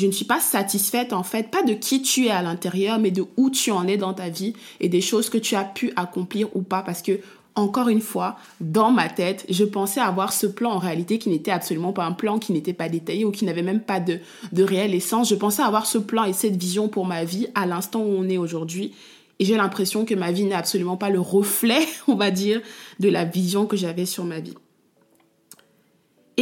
je 0.00 0.06
ne 0.06 0.12
suis 0.12 0.24
pas 0.24 0.40
satisfaite 0.40 1.12
en 1.12 1.22
fait, 1.22 1.50
pas 1.50 1.62
de 1.62 1.74
qui 1.74 2.00
tu 2.00 2.26
es 2.26 2.30
à 2.30 2.40
l'intérieur, 2.40 2.98
mais 2.98 3.10
de 3.10 3.26
où 3.36 3.50
tu 3.50 3.70
en 3.70 3.86
es 3.86 3.98
dans 3.98 4.14
ta 4.14 4.30
vie 4.30 4.54
et 4.80 4.88
des 4.88 5.02
choses 5.02 5.28
que 5.28 5.36
tu 5.36 5.56
as 5.56 5.64
pu 5.64 5.92
accomplir 5.94 6.48
ou 6.56 6.62
pas. 6.62 6.82
Parce 6.82 7.02
que, 7.02 7.20
encore 7.54 7.88
une 7.88 8.00
fois, 8.00 8.36
dans 8.60 8.90
ma 8.92 9.10
tête, 9.10 9.44
je 9.50 9.64
pensais 9.64 10.00
avoir 10.00 10.32
ce 10.32 10.46
plan 10.46 10.70
en 10.70 10.78
réalité 10.78 11.18
qui 11.18 11.28
n'était 11.28 11.50
absolument 11.50 11.92
pas 11.92 12.06
un 12.06 12.12
plan, 12.12 12.38
qui 12.38 12.52
n'était 12.52 12.72
pas 12.72 12.88
détaillé 12.88 13.26
ou 13.26 13.30
qui 13.30 13.44
n'avait 13.44 13.62
même 13.62 13.82
pas 13.82 14.00
de, 14.00 14.20
de 14.52 14.62
réelle 14.62 14.94
essence. 14.94 15.28
Je 15.28 15.34
pensais 15.34 15.62
avoir 15.62 15.84
ce 15.84 15.98
plan 15.98 16.24
et 16.24 16.32
cette 16.32 16.56
vision 16.56 16.88
pour 16.88 17.04
ma 17.04 17.24
vie 17.24 17.48
à 17.54 17.66
l'instant 17.66 18.00
où 18.00 18.14
on 18.16 18.26
est 18.26 18.38
aujourd'hui. 18.38 18.94
Et 19.38 19.44
j'ai 19.44 19.56
l'impression 19.56 20.06
que 20.06 20.14
ma 20.14 20.32
vie 20.32 20.44
n'est 20.44 20.54
absolument 20.54 20.96
pas 20.96 21.10
le 21.10 21.20
reflet, 21.20 21.86
on 22.08 22.14
va 22.14 22.30
dire, 22.30 22.62
de 23.00 23.10
la 23.10 23.26
vision 23.26 23.66
que 23.66 23.76
j'avais 23.76 24.06
sur 24.06 24.24
ma 24.24 24.40
vie. 24.40 24.54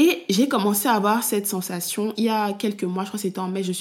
Et 0.00 0.23
j'ai 0.28 0.47
commencé 0.47 0.87
à 0.87 0.93
avoir 0.93 1.25
cette 1.25 1.49
sensation 1.49 2.14
il 2.17 2.23
y 2.23 2.28
a 2.28 2.52
quelques 2.52 2.85
mois, 2.85 3.02
je 3.02 3.09
crois 3.09 3.19
que 3.19 3.23
c'était 3.23 3.40
en 3.40 3.49
mai, 3.49 3.64
je 3.64 3.73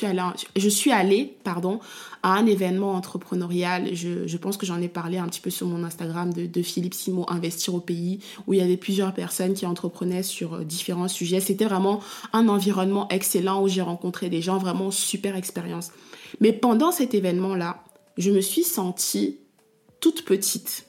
suis 0.70 0.92
allée, 0.92 1.38
pardon, 1.44 1.80
à 2.24 2.34
un 2.34 2.48
événement 2.48 2.94
entrepreneurial. 2.94 3.94
Je, 3.94 4.38
pense 4.38 4.58
que 4.58 4.66
j'en 4.66 4.82
ai 4.82 4.88
parlé 4.88 5.20
un 5.20 5.28
petit 5.28 5.42
peu 5.42 5.52
sur 5.52 5.68
mon 5.68 5.84
Instagram 5.84 6.34
de, 6.34 6.48
de, 6.48 6.62
Philippe 6.64 6.96
Simo, 6.96 7.28
Investir 7.28 7.76
au 7.76 7.82
pays, 7.82 8.18
où 8.48 8.56
il 8.56 8.60
y 8.60 8.64
avait 8.64 8.78
plusieurs 8.78 9.14
personnes 9.14 9.54
qui 9.54 9.68
entreprenaient 9.68 10.24
sur 10.24 10.56
euh, 10.56 10.64
différents 10.64 11.08
sujets. 11.08 11.40
C'était 11.40 11.66
vraiment 11.66 12.00
un 12.34 12.48
environnement 12.48 13.08
excellent 13.10 13.62
où 13.62 13.68
j'ai 13.68 13.84
rencontré 13.84 14.32
des 14.32 14.42
gens, 14.42 14.58
vraiment 14.58 14.90
super 14.90 15.36
expérience. 15.36 15.92
Mais 16.42 16.52
pendant 16.52 16.92
cet 16.92 17.14
événement-là, 17.14 17.84
je 18.18 18.32
me 18.32 18.42
suis 18.42 18.64
sentie 18.64 19.38
toute 20.00 20.26
petite 20.26 20.87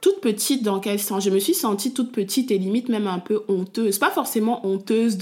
toute 0.00 0.20
petite 0.20 0.62
dans 0.62 0.80
quel 0.80 1.00
sens 1.00 1.24
Je 1.24 1.30
me 1.30 1.38
suis 1.38 1.54
sentie 1.54 1.92
toute 1.92 2.12
petite 2.12 2.50
et 2.50 2.58
limite 2.58 2.88
même 2.88 3.06
un 3.06 3.18
peu 3.18 3.42
honteuse. 3.48 3.98
Pas 3.98 4.10
forcément 4.10 4.64
honteuse 4.66 5.18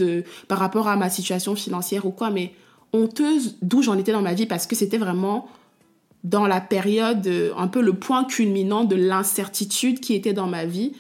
par 0.49 0.59
rapport 0.59 0.89
à 0.89 0.97
ma 0.97 1.11
situation 1.11 1.55
financière 1.55 2.07
ou 2.07 2.11
quoi, 2.11 2.31
mais 2.31 2.53
honteuse 2.93 3.57
d'où 3.63 3.83
j'en 3.83 3.99
étais 3.99 4.13
dans 4.13 4.23
ma 4.23 4.35
vie 4.35 4.47
parce 4.47 4.67
que 4.67 4.77
c'était 4.77 4.99
vraiment 4.99 5.49
dans 6.25 6.47
la 6.47 6.61
période, 6.61 7.27
euh, 7.29 7.53
un 7.57 7.69
peu 7.69 7.81
le 7.81 7.93
point 7.93 8.25
culminant 8.25 8.85
de 8.85 8.97
l'incertitude 8.97 10.01
qui 10.01 10.15
était 10.15 10.33
dans 10.33 10.49
ma 10.49 10.65
vie. 10.65 10.93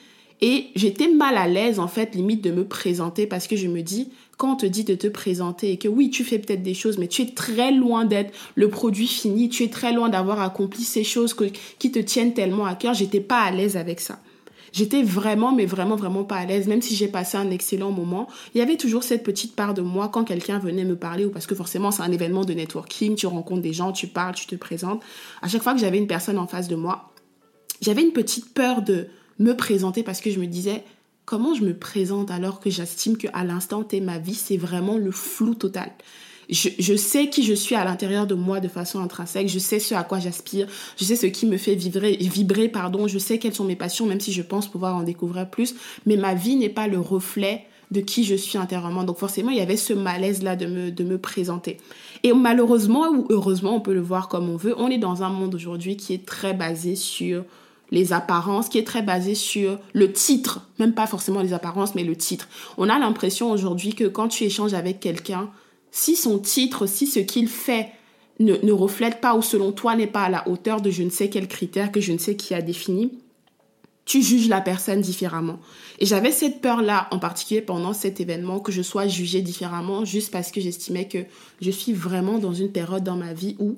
Et 0.43 0.67
j'étais 0.75 1.09
mal 1.09 1.37
à 1.39 1.49
l'aise, 1.49 1.79
en 1.79 1.89
fait, 1.89 2.15
limite 2.15 2.43
de 2.43 2.51
me 2.51 2.67
présenter 2.67 3.27
parce 3.27 3.47
que 3.47 3.57
je 3.57 3.69
me 3.69 3.81
dis, 3.81 4.11
quand 4.37 4.53
on 4.53 4.57
te 4.57 4.67
dit 4.67 4.85
de 4.85 4.95
te 4.95 5.07
présenter 5.07 5.73
et 5.73 5.79
que 5.79 5.89
oui, 5.89 6.11
tu 6.11 6.25
fais 6.25 6.39
peut-être 6.39 6.63
des 6.63 6.75
choses, 6.75 6.99
mais 6.99 7.09
tu 7.09 7.23
es 7.23 7.27
très 7.27 7.73
loin 7.73 8.05
d'être 8.05 8.35
le 8.55 8.69
produit 8.69 9.07
fini, 9.07 9.49
tu 9.49 9.65
es 9.65 9.69
très 9.69 9.93
loin 9.93 10.11
d'avoir 10.11 10.41
accompli 10.41 10.85
ces 10.85 11.05
choses 11.05 11.35
qui 11.79 11.91
te 11.91 11.99
tiennent 11.99 12.35
tellement 12.35 12.67
à 12.67 12.75
cœur, 12.75 12.93
j'étais 12.93 13.21
pas 13.21 13.41
à 13.41 13.51
l'aise 13.51 13.79
avec 13.79 14.01
ça. 14.01 14.21
J'étais 14.73 15.03
vraiment, 15.03 15.55
mais 15.55 15.65
vraiment, 15.65 15.97
vraiment 15.97 16.25
pas 16.25 16.37
à 16.37 16.45
l'aise, 16.45 16.67
même 16.67 16.83
si 16.83 16.95
j'ai 16.95 17.09
passé 17.09 17.39
un 17.39 17.51
excellent 17.51 17.93
moment. 17.93 18.29
Il 18.55 18.59
y 18.59 18.61
avait 18.61 18.77
toujours 18.77 19.05
cette 19.05 19.23
petite 19.23 19.57
part 19.57 19.73
de 19.73 19.81
moi 19.81 20.11
quand 20.13 20.25
quelqu'un 20.25 20.59
venait 20.59 20.85
me 20.85 20.97
parler, 20.97 21.25
ou 21.25 21.31
parce 21.31 21.47
que 21.47 21.55
forcément 21.55 21.91
c'est 21.91 22.03
un 22.03 22.13
événement 22.13 22.45
de 22.45 22.53
networking, 22.53 23.15
tu 23.15 23.27
rencontres 23.27 23.63
des 23.63 23.73
gens, 23.73 23.93
tu 23.93 24.07
parles, 24.07 24.35
tu 24.35 24.47
te 24.47 24.55
présentes. 24.55 25.03
À 25.41 25.49
chaque 25.49 25.63
fois 25.63 25.73
que 25.73 25.81
j'avais 25.81 25.97
une 25.97 26.07
personne 26.07 26.37
en 26.37 26.47
face 26.47 26.69
de 26.69 26.77
moi, 26.77 27.11
j'avais 27.81 28.03
une 28.03 28.13
petite 28.13 28.53
peur 28.53 28.83
de 28.83 29.07
me 29.39 29.53
présenter 29.55 30.03
parce 30.03 30.21
que 30.21 30.31
je 30.31 30.39
me 30.39 30.47
disais, 30.47 30.83
comment 31.25 31.55
je 31.55 31.65
me 31.65 31.75
présente 31.75 32.31
alors 32.31 32.61
que 32.61 32.71
j'estime 32.71 33.17
qu'à 33.17 33.45
l'instant 33.45 33.83
T, 33.83 34.01
ma 34.01 34.19
vie, 34.19 34.35
c'est 34.35 34.57
vraiment 34.57 34.97
le 34.97 35.11
flou 35.11 35.55
total? 35.55 35.91
Je, 36.49 36.95
sais 36.95 37.29
qui 37.29 37.43
je 37.43 37.55
suis 37.55 37.75
à 37.75 37.85
l'intérieur 37.85 38.29
de 38.29 38.37
moi 38.37 38.61
de 38.61 38.69
façon 38.69 39.01
intrinsèque, 39.01 39.49
je 39.49 39.59
sais 39.59 39.81
ce 39.81 39.97
à 39.97 40.05
quoi 40.05 40.21
j'aspire, 40.21 40.69
je 40.97 41.03
sais 41.03 41.17
ce 41.17 41.27
qui 41.27 41.45
me 41.45 41.57
fait 41.57 41.75
vibrer, 41.75 42.17
vibrer, 42.21 42.69
pardon, 42.69 43.09
je 43.09 43.19
sais 43.19 43.39
quelles 43.41 43.55
sont 43.55 43.65
mes 43.65 43.75
passions, 43.75 44.07
même 44.07 44.21
si 44.21 44.33
je 44.33 44.43
pense 44.43 44.69
pouvoir 44.69 44.95
en 44.95 45.03
découvrir 45.03 45.51
plus, 45.51 45.75
mais 46.07 46.17
ma 46.17 46.35
vie 46.35 46.55
n'est 46.55 46.69
pas 46.69 46.87
le 46.87 47.01
reflet 47.01 47.65
de 47.91 48.01
qui 48.01 48.23
je 48.23 48.37
suis 48.37 48.59
intérieurement. 48.59 49.03
Donc 49.03 49.19
forcément, 49.19 49.51
il 49.51 49.57
y 49.57 49.61
avait 49.61 49.77
ce 49.77 49.93
malaise-là 49.93 50.55
de 50.55 50.67
me, 50.67 50.91
de 50.93 51.05
me 51.05 51.19
présenter. 51.19 51.79
Et 52.23 52.33
malheureusement 52.33 53.09
ou 53.11 53.27
heureusement, 53.31 53.77
on 53.77 53.81
peut 53.81 53.95
le 53.95 54.01
voir 54.01 54.29
comme 54.29 54.49
on 54.49 54.57
veut, 54.57 54.75
on 54.79 54.89
est 54.89 54.99
dans 54.99 55.25
un 55.25 55.31
monde 55.31 55.55
aujourd'hui 55.55 55.97
qui 55.97 56.15
est 56.15 56.25
très 56.25 56.55
basé 56.55 56.95
sur 56.95 57.45
les 57.91 58.13
apparences, 58.13 58.69
qui 58.69 58.79
est 58.79 58.87
très 58.87 59.03
basé 59.03 59.35
sur 59.35 59.79
le 59.93 60.13
titre, 60.13 60.69
même 60.79 60.95
pas 60.95 61.07
forcément 61.07 61.41
les 61.41 61.53
apparences, 61.53 61.95
mais 61.95 62.05
le 62.05 62.17
titre. 62.17 62.49
On 62.79 62.89
a 62.89 62.99
l'impression 62.99 63.51
aujourd'hui 63.51 63.95
que 63.95 64.05
quand 64.05 64.29
tu 64.29 64.45
échanges 64.45 64.75
avec 64.75 65.01
quelqu'un, 65.01 65.51
si 65.91 66.17
son 66.17 66.39
titre, 66.39 66.87
si 66.87 67.07
ce 67.07 67.21
qu'il 67.21 67.49
fait 67.49 67.91
ne, 68.39 68.57
ne, 68.57 68.73
reflète 68.73 69.21
pas 69.21 69.35
ou 69.35 69.43
selon 69.43 69.73
toi 69.73 69.97
n'est 69.97 70.07
pas 70.07 70.25
à 70.25 70.29
la 70.29 70.47
hauteur 70.49 70.81
de 70.81 70.91
je 70.91 71.03
ne 71.03 71.11
sais 71.11 71.31
quel 71.31 71.49
critère 71.49 71.91
que 71.91 72.01
je 72.01 72.13
ne 72.13 72.19
sais 72.19 72.37
qui 72.37 72.55
a 72.55 72.61
défini, 72.61 73.13
tu 74.05 74.23
juges 74.23 74.49
la 74.49 74.61
personne 74.61 75.01
différemment. 75.01 75.59
Et 75.99 76.07
j'avais 76.07 76.31
cette 76.31 76.61
peur-là, 76.61 77.09
en 77.11 77.19
particulier 77.19 77.61
pendant 77.61 77.93
cet 77.93 78.21
événement, 78.21 78.61
que 78.61 78.73
je 78.73 78.83
sois 78.83 79.09
jugée 79.09 79.43
différemment, 79.43 80.05
juste 80.05 80.31
parce 80.31 80.53
que 80.53 80.61
j'estimais 80.61 81.09
que 81.09 81.25
je 81.61 81.71
suis 81.71 81.93
vraiment 81.93 82.39
dans 82.39 82.55
une 82.55 82.71
période 82.71 83.03
dans 83.03 83.17
ma 83.17 83.33
vie 83.33 83.57
où 83.59 83.77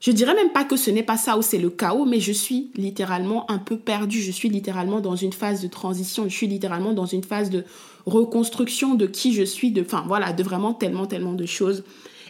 je 0.00 0.10
dirais 0.12 0.34
même 0.34 0.50
pas 0.50 0.64
que 0.64 0.76
ce 0.76 0.90
n'est 0.90 1.02
pas 1.02 1.16
ça 1.16 1.38
ou 1.38 1.42
c'est 1.42 1.58
le 1.58 1.70
chaos, 1.70 2.04
mais 2.04 2.20
je 2.20 2.32
suis 2.32 2.70
littéralement 2.74 3.50
un 3.50 3.58
peu 3.58 3.78
perdue. 3.78 4.20
Je 4.20 4.32
suis 4.32 4.50
littéralement 4.50 5.00
dans 5.00 5.16
une 5.16 5.32
phase 5.32 5.62
de 5.62 5.68
transition. 5.68 6.24
Je 6.24 6.34
suis 6.34 6.46
littéralement 6.46 6.92
dans 6.92 7.06
une 7.06 7.24
phase 7.24 7.48
de 7.48 7.64
reconstruction 8.04 8.94
de 8.94 9.06
qui 9.06 9.32
je 9.32 9.44
suis, 9.44 9.70
de, 9.70 9.80
enfin 9.80 10.04
voilà, 10.06 10.32
de 10.32 10.42
vraiment 10.42 10.74
tellement, 10.74 11.06
tellement 11.06 11.32
de 11.32 11.46
choses. 11.46 11.84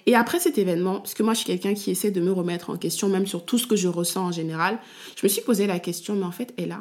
Et 0.06 0.14
après 0.14 0.38
cet 0.38 0.58
événement, 0.58 1.00
parce 1.00 1.14
que 1.14 1.22
moi 1.22 1.32
je 1.32 1.38
suis 1.38 1.46
quelqu'un 1.46 1.74
qui 1.74 1.90
essaie 1.90 2.10
de 2.10 2.20
me 2.20 2.30
remettre 2.30 2.70
en 2.70 2.76
question, 2.76 3.08
même 3.08 3.26
sur 3.26 3.44
tout 3.44 3.58
ce 3.58 3.66
que 3.66 3.76
je 3.76 3.88
ressens 3.88 4.26
en 4.26 4.32
général, 4.32 4.78
je 5.16 5.26
me 5.26 5.28
suis 5.28 5.42
posé 5.42 5.66
la 5.66 5.78
question, 5.78 6.14
mais 6.14 6.26
en 6.26 6.30
fait, 6.30 6.54
là, 6.58 6.80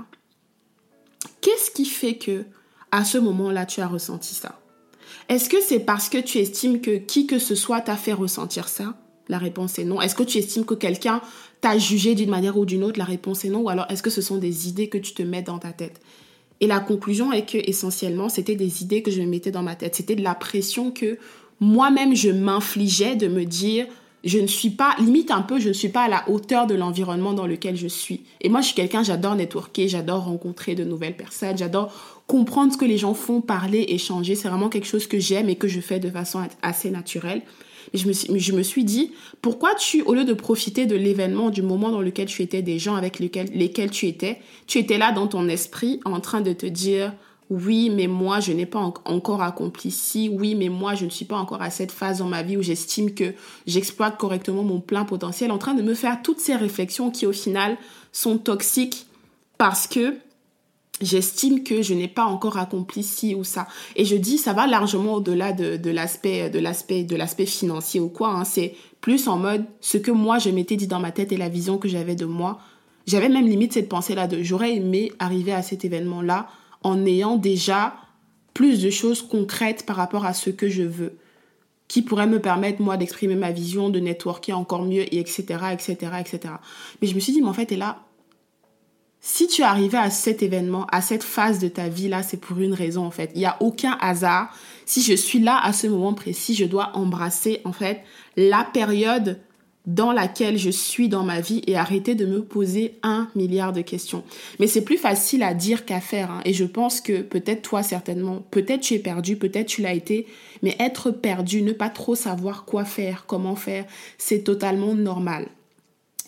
qu'est-ce 1.42 1.72
qui 1.72 1.86
fait 1.86 2.18
que 2.18 2.44
à 2.92 3.06
ce 3.06 3.18
moment-là 3.18 3.66
tu 3.66 3.82
as 3.82 3.88
ressenti 3.88 4.36
ça? 4.36 4.60
Est-ce 5.30 5.50
que 5.50 5.62
c'est 5.62 5.80
parce 5.80 6.10
que 6.10 6.18
tu 6.18 6.40
estimes 6.40 6.82
que 6.82 6.98
qui 6.98 7.26
que 7.26 7.40
ce 7.40 7.56
soit 7.56 7.82
t'a 7.82 7.96
fait 7.96 8.14
ressentir 8.14 8.68
ça? 8.68 8.94
La 9.30 9.38
réponse 9.38 9.80
est 9.80 9.86
non. 9.86 10.02
Est-ce 10.02 10.16
que 10.16 10.24
tu 10.24 10.38
estimes 10.38 10.66
que 10.66 10.74
quelqu'un 10.74 11.22
t'a 11.62 11.78
jugé 11.78 12.16
d'une 12.16 12.30
manière 12.30 12.58
ou 12.58 12.66
d'une 12.66 12.84
autre? 12.84 13.00
La 13.00 13.06
réponse 13.06 13.46
est 13.46 13.50
non. 13.50 13.62
Ou 13.62 13.70
alors 13.70 13.86
est-ce 13.90 14.04
que 14.04 14.10
ce 14.10 14.22
sont 14.22 14.38
des 14.38 14.68
idées 14.68 14.90
que 14.90 14.98
tu 14.98 15.14
te 15.14 15.24
mets 15.24 15.42
dans 15.42 15.60
ta 15.60 15.72
tête? 15.72 16.02
Et 16.60 16.68
la 16.68 16.80
conclusion 16.80 17.32
est 17.32 17.46
que 17.46 17.58
essentiellement, 17.58 18.30
c'était 18.30 18.56
des 18.56 18.84
idées 18.84 19.02
que 19.02 19.12
je 19.12 19.22
me 19.22 19.28
mettais 19.28 19.52
dans 19.52 19.64
ma 19.64 19.76
tête. 19.76 19.96
C'était 19.96 20.16
de 20.16 20.24
la 20.24 20.36
pression 20.36 20.92
que 20.92 21.18
moi-même 21.60 22.16
je 22.16 22.30
m'infligeais 22.30 23.16
de 23.16 23.28
me 23.28 23.46
dire 23.46 23.88
je 24.24 24.40
ne 24.40 24.48
suis 24.48 24.70
pas, 24.70 24.96
limite 25.00 25.32
un 25.32 25.42
peu, 25.42 25.60
je 25.60 25.68
ne 25.68 25.74
suis 25.74 25.90
pas 25.90 26.04
à 26.04 26.08
la 26.08 26.30
hauteur 26.30 26.66
de 26.66 26.76
l'environnement 26.76 27.34
dans 27.34 27.46
lequel 27.46 27.76
je 27.76 27.88
suis. 27.88 28.22
Et 28.40 28.48
moi, 28.48 28.62
je 28.62 28.68
suis 28.68 28.76
quelqu'un, 28.76 29.04
j'adore 29.04 29.36
networker, 29.36 29.90
j'adore 29.90 30.24
rencontrer 30.24 30.76
de 30.76 30.86
nouvelles 30.86 31.18
personnes, 31.18 31.58
j'adore 31.58 31.92
comprendre 32.26 32.72
ce 32.72 32.78
que 32.78 32.86
les 32.86 32.98
gens 32.98 33.14
font, 33.14 33.42
parler, 33.42 33.86
échanger. 33.90 34.36
C'est 34.36 34.48
vraiment 34.48 34.70
quelque 34.70 34.88
chose 34.88 35.08
que 35.08 35.20
j'aime 35.20 35.50
et 35.50 35.56
que 35.56 35.68
je 35.68 35.82
fais 35.82 36.00
de 36.00 36.10
façon 36.10 36.42
assez 36.62 36.90
naturelle. 36.90 37.42
Je 37.94 38.08
me, 38.08 38.64
suis, 38.64 38.84
dit, 38.84 39.12
pourquoi 39.42 39.76
tu, 39.76 40.02
au 40.02 40.14
lieu 40.16 40.26
de 40.26 40.34
profiter 40.34 40.86
de 40.86 40.96
l'événement, 40.96 41.52
du 41.52 41.62
moment 41.62 41.92
dans 41.92 42.02
lequel 42.02 42.26
tu 42.26 42.42
étais, 42.42 42.64
des 42.64 42.80
gens 42.80 42.96
avec 42.96 43.20
lesquels, 43.20 43.50
lesquels 43.54 43.92
tu 43.92 44.08
étais, 44.08 44.40
tu 44.66 44.80
étais 44.80 44.98
là 44.98 45.12
dans 45.12 45.28
ton 45.28 45.48
esprit 45.48 46.00
en 46.04 46.20
train 46.20 46.42
de 46.42 46.54
te 46.54 46.66
dire, 46.66 47.14
oui, 47.50 47.92
mais 47.92 48.08
moi, 48.08 48.40
je 48.40 48.52
n'ai 48.52 48.66
pas 48.66 48.80
encore 49.06 49.44
accompli 49.44 49.92
ci, 49.92 50.30
oui, 50.30 50.56
mais 50.56 50.70
moi, 50.70 50.96
je 50.96 51.06
ne 51.06 51.10
suis 51.10 51.26
pas 51.26 51.38
encore 51.38 51.62
à 51.62 51.70
cette 51.70 51.92
phase 51.92 52.18
dans 52.18 52.28
ma 52.28 52.42
vie 52.42 52.58
où 52.58 52.64
j'estime 52.64 53.14
que 53.14 53.34
j'exploite 53.68 54.18
correctement 54.18 54.64
mon 54.64 54.80
plein 54.80 55.06
potentiel, 55.06 55.52
en 55.52 55.60
train 55.60 55.76
de 55.76 55.84
me 55.84 55.94
faire 55.94 56.22
toutes 56.24 56.40
ces 56.40 56.56
réflexions 56.56 57.12
qui, 57.12 57.26
au 57.28 57.34
final, 57.34 57.78
sont 58.12 58.38
toxiques 58.38 59.06
parce 59.58 59.88
que 59.88 60.16
j'estime 61.02 61.64
que 61.64 61.82
je 61.82 61.94
n'ai 61.94 62.08
pas 62.08 62.26
encore 62.26 62.58
accompli 62.58 63.04
ci 63.04 63.36
ou 63.36 63.44
ça. 63.44 63.68
Et 63.96 64.06
je 64.06 64.16
dis, 64.16 64.38
ça 64.38 64.54
va 64.54 64.68
largement 64.68 65.16
au-delà 65.16 65.52
de, 65.52 65.90
l'aspect, 65.90 66.50
de 66.50 66.60
l'aspect, 66.60 67.04
de 67.04 67.16
l'aspect 67.16 67.46
financier 67.46 68.00
ou 68.00 68.10
quoi. 68.10 68.30
Hein. 68.30 68.44
C'est 68.44 68.76
plus 69.02 69.28
en 69.28 69.38
mode 69.38 69.66
ce 69.82 69.98
que 69.98 70.12
moi 70.12 70.40
je 70.40 70.50
m'étais 70.50 70.76
dit 70.76 70.88
dans 70.88 71.00
ma 71.00 71.12
tête 71.12 71.32
et 71.32 71.38
la 71.38 71.50
vision 71.50 71.78
que 71.78 71.88
j'avais 71.88 72.16
de 72.16 72.26
moi. 72.26 72.60
J'avais 73.06 73.30
même 73.30 73.48
limite 73.48 73.74
cette 73.74 73.90
pensée-là 73.90 74.28
de 74.28 74.42
j'aurais 74.44 74.76
aimé 74.76 75.12
arriver 75.20 75.52
à 75.52 75.62
cet 75.62 75.84
événement-là 75.84 76.48
en 76.84 77.06
ayant 77.06 77.36
déjà 77.36 77.96
plus 78.54 78.82
de 78.82 78.90
choses 78.90 79.22
concrètes 79.22 79.86
par 79.86 79.98
rapport 79.98 80.26
à 80.26 80.34
ce 80.34 80.50
que 80.50 80.70
je 80.70 80.84
veux 80.84 81.18
qui 81.88 82.02
pourrait 82.02 82.28
me 82.28 82.40
permettre 82.40 82.82
moi 82.82 82.98
d'exprimer 82.98 83.36
ma 83.36 83.52
vision, 83.52 83.90
de 83.90 84.00
networker 84.00 84.58
encore 84.58 84.84
mieux, 84.84 85.04
et 85.14 85.20
etc., 85.20 85.44
etc., 85.74 85.96
etc. 86.20 86.56
Mais 87.02 87.08
je 87.08 87.14
me 87.14 87.20
suis 87.20 87.34
dit, 87.34 87.42
mais 87.42 87.50
en 87.50 87.54
fait, 87.54 87.72
et 87.72 87.76
là, 87.76 88.00
si 89.26 89.48
tu 89.48 89.64
arrivé 89.64 89.98
à 89.98 90.10
cet 90.10 90.44
événement, 90.44 90.86
à 90.92 91.02
cette 91.02 91.24
phase 91.24 91.60
de 91.60 91.70
ta 91.70 91.88
vie 91.88 92.10
là, 92.10 92.22
c'est 92.24 92.36
pour 92.36 92.60
une 92.60 92.74
raison 92.74 93.06
en 93.06 93.10
fait. 93.10 93.32
Il 93.36 93.40
n'y 93.40 93.46
a 93.46 93.56
aucun 93.62 93.98
hasard. 94.02 94.54
Si 94.86 95.02
je 95.02 95.14
suis 95.14 95.40
là 95.40 95.58
à 95.64 95.72
ce 95.72 95.88
moment 95.88 96.14
précis, 96.14 96.56
je 96.56 96.66
dois 96.66 96.92
embrasser 96.94 97.62
en 97.64 97.72
fait 97.72 98.02
la 98.36 98.66
période 98.66 99.40
dans 99.86 100.12
laquelle 100.12 100.58
je 100.58 100.70
suis 100.70 101.08
dans 101.08 101.24
ma 101.24 101.40
vie 101.40 101.62
et 101.68 101.78
arrêter 101.78 102.16
de 102.16 102.26
me 102.26 102.44
poser 102.44 103.00
un 103.02 103.30
milliard 103.34 103.72
de 103.72 103.80
questions. 103.80 104.26
Mais 104.60 104.68
c'est 104.68 104.84
plus 104.84 104.98
facile 104.98 105.42
à 105.42 105.54
dire 105.54 105.86
qu'à 105.86 106.02
faire. 106.02 106.30
Hein. 106.30 106.42
Et 106.44 106.54
je 106.54 106.66
pense 106.66 107.00
que 107.00 107.22
peut-être 107.22 107.62
toi 107.62 107.82
certainement, 107.82 108.44
peut-être 108.52 108.82
tu 108.82 108.94
es 108.94 109.00
perdu, 109.00 109.38
peut-être 109.38 109.68
tu 109.68 109.82
l'as 109.82 109.94
été, 109.94 110.28
mais 110.64 110.76
être 110.80 111.12
perdu, 111.12 111.62
ne 111.62 111.72
pas 111.72 111.90
trop 111.90 112.16
savoir 112.16 112.66
quoi 112.66 112.84
faire, 112.84 113.24
comment 113.26 113.56
faire, 113.56 113.86
c'est 114.18 114.44
totalement 114.44 114.96
normal. 114.96 115.48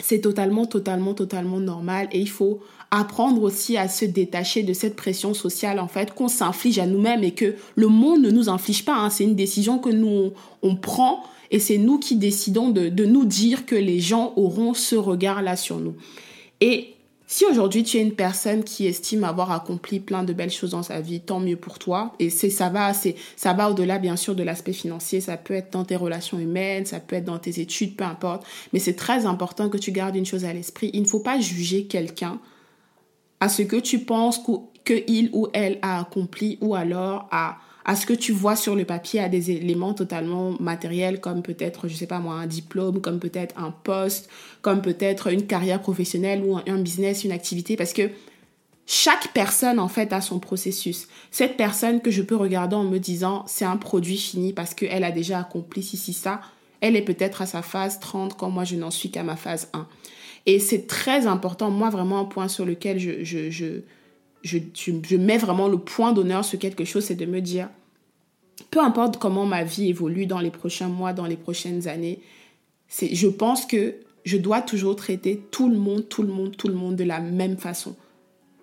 C'est 0.00 0.20
totalement, 0.20 0.64
totalement, 0.64 1.12
totalement 1.12 1.60
normal 1.60 2.08
et 2.12 2.20
il 2.20 2.28
faut 2.28 2.60
apprendre 2.98 3.42
aussi 3.42 3.76
à 3.76 3.88
se 3.88 4.04
détacher 4.04 4.62
de 4.62 4.72
cette 4.72 4.96
pression 4.96 5.34
sociale 5.34 5.78
en 5.78 5.88
fait 5.88 6.14
qu'on 6.14 6.28
s'inflige 6.28 6.78
à 6.78 6.86
nous-mêmes 6.86 7.24
et 7.24 7.32
que 7.32 7.54
le 7.74 7.88
monde 7.88 8.22
ne 8.22 8.30
nous 8.30 8.48
inflige 8.48 8.84
pas. 8.84 8.96
Hein. 8.96 9.10
C'est 9.10 9.24
une 9.24 9.34
décision 9.34 9.78
que 9.78 9.90
nous 9.90 10.32
on, 10.62 10.76
prend 10.76 11.22
et 11.50 11.58
c'est 11.58 11.78
nous 11.78 11.98
qui 11.98 12.16
décidons 12.16 12.70
de, 12.70 12.88
de, 12.88 13.04
nous 13.04 13.24
dire 13.24 13.66
que 13.66 13.74
les 13.74 14.00
gens 14.00 14.32
auront 14.36 14.74
ce 14.74 14.96
regard-là 14.96 15.56
sur 15.56 15.78
nous. 15.78 15.94
Et 16.60 16.96
si 17.28 17.44
aujourd'hui 17.44 17.82
tu 17.82 17.98
es 17.98 18.02
une 18.02 18.14
personne 18.14 18.62
qui 18.62 18.86
estime 18.86 19.24
avoir 19.24 19.50
accompli 19.50 19.98
plein 19.98 20.22
de 20.22 20.32
belles 20.32 20.50
choses 20.50 20.70
dans 20.70 20.84
sa 20.84 21.00
vie, 21.00 21.20
tant 21.20 21.40
mieux 21.40 21.56
pour 21.56 21.78
toi. 21.78 22.14
Et 22.20 22.30
c'est 22.30 22.50
ça 22.50 22.68
va, 22.68 22.94
c'est 22.94 23.16
ça 23.36 23.52
va 23.52 23.70
au-delà 23.70 23.98
bien 23.98 24.16
sûr 24.16 24.34
de 24.36 24.42
l'aspect 24.42 24.72
financier. 24.72 25.20
Ça 25.20 25.36
peut 25.36 25.54
être 25.54 25.72
dans 25.72 25.84
tes 25.84 25.96
relations 25.96 26.38
humaines, 26.38 26.86
ça 26.86 27.00
peut 27.00 27.16
être 27.16 27.24
dans 27.24 27.38
tes 27.38 27.60
études, 27.60 27.96
peu 27.96 28.04
importe. 28.04 28.44
Mais 28.72 28.78
c'est 28.78 28.94
très 28.94 29.26
important 29.26 29.68
que 29.68 29.78
tu 29.78 29.90
gardes 29.90 30.14
une 30.14 30.26
chose 30.26 30.44
à 30.44 30.52
l'esprit. 30.52 30.90
Il 30.94 31.02
ne 31.02 31.08
faut 31.08 31.20
pas 31.20 31.40
juger 31.40 31.84
quelqu'un 31.84 32.38
à 33.40 33.48
ce 33.48 33.62
que 33.62 33.76
tu 33.76 34.00
penses 34.00 34.40
qu'il 34.84 35.30
ou 35.32 35.48
elle 35.52 35.78
a 35.82 36.00
accompli 36.00 36.58
ou 36.60 36.74
alors 36.74 37.28
à, 37.30 37.58
à 37.86 37.94
ce 37.94 38.04
que 38.04 38.12
tu 38.12 38.32
vois 38.32 38.56
sur 38.56 38.74
le 38.74 38.84
papier, 38.84 39.20
à 39.20 39.28
des 39.28 39.52
éléments 39.52 39.94
totalement 39.94 40.56
matériels 40.58 41.20
comme 41.20 41.42
peut-être, 41.42 41.86
je 41.86 41.94
sais 41.94 42.08
pas 42.08 42.18
moi, 42.18 42.34
un 42.34 42.46
diplôme, 42.46 43.00
comme 43.00 43.20
peut-être 43.20 43.54
un 43.56 43.70
poste, 43.70 44.28
comme 44.60 44.82
peut-être 44.82 45.32
une 45.32 45.46
carrière 45.46 45.80
professionnelle 45.80 46.42
ou 46.44 46.58
un, 46.58 46.78
business, 46.78 47.22
une 47.22 47.30
activité, 47.30 47.76
parce 47.76 47.92
que 47.92 48.10
chaque 48.86 49.32
personne 49.32 49.78
en 49.78 49.86
fait 49.86 50.12
a 50.12 50.20
son 50.20 50.40
processus. 50.40 51.06
Cette 51.30 51.56
personne 51.56 52.00
que 52.00 52.10
je 52.10 52.22
peux 52.22 52.34
regarder 52.34 52.74
en 52.74 52.84
me 52.84 52.98
disant 52.98 53.44
c'est 53.46 53.64
un 53.64 53.76
produit 53.76 54.18
fini 54.18 54.52
parce 54.52 54.74
qu'elle 54.74 55.04
a 55.04 55.12
déjà 55.12 55.38
accompli 55.38 55.82
ci, 55.84 55.96
ci, 55.96 56.12
ça, 56.12 56.40
elle 56.80 56.96
est 56.96 57.02
peut-être 57.02 57.42
à 57.42 57.46
sa 57.46 57.62
phase 57.62 58.00
30 58.00 58.36
quand 58.36 58.50
moi 58.50 58.64
je 58.64 58.74
n'en 58.74 58.90
suis 58.90 59.12
qu'à 59.12 59.22
ma 59.22 59.36
phase 59.36 59.68
1. 59.72 59.86
Et 60.46 60.60
c'est 60.60 60.86
très 60.86 61.26
important, 61.26 61.70
moi 61.70 61.90
vraiment 61.90 62.20
un 62.20 62.24
point 62.24 62.46
sur 62.46 62.64
lequel 62.64 63.00
je, 63.00 63.50
je, 63.50 65.16
mets 65.16 65.38
vraiment 65.38 65.66
le 65.66 65.78
point 65.78 66.12
d'honneur 66.12 66.44
sur 66.44 66.58
quelque 66.58 66.84
chose, 66.84 67.04
c'est 67.04 67.16
de 67.16 67.26
me 67.26 67.40
dire, 67.40 67.68
peu 68.70 68.80
importe 68.80 69.18
comment 69.18 69.44
ma 69.44 69.64
vie 69.64 69.88
évolue 69.88 70.26
dans 70.26 70.38
les 70.38 70.52
prochains 70.52 70.88
mois, 70.88 71.12
dans 71.12 71.26
les 71.26 71.36
prochaines 71.36 71.88
années, 71.88 72.20
je 72.88 73.26
pense 73.26 73.66
que 73.66 73.96
je 74.24 74.36
dois 74.36 74.60
toujours 74.60 74.94
traiter 74.94 75.42
tout 75.50 75.68
le 75.68 75.76
monde, 75.76 76.08
tout 76.08 76.22
le 76.22 76.32
monde, 76.32 76.56
tout 76.56 76.68
le 76.68 76.74
monde 76.74 76.96
de 76.96 77.04
la 77.04 77.20
même 77.20 77.56
façon. 77.56 77.96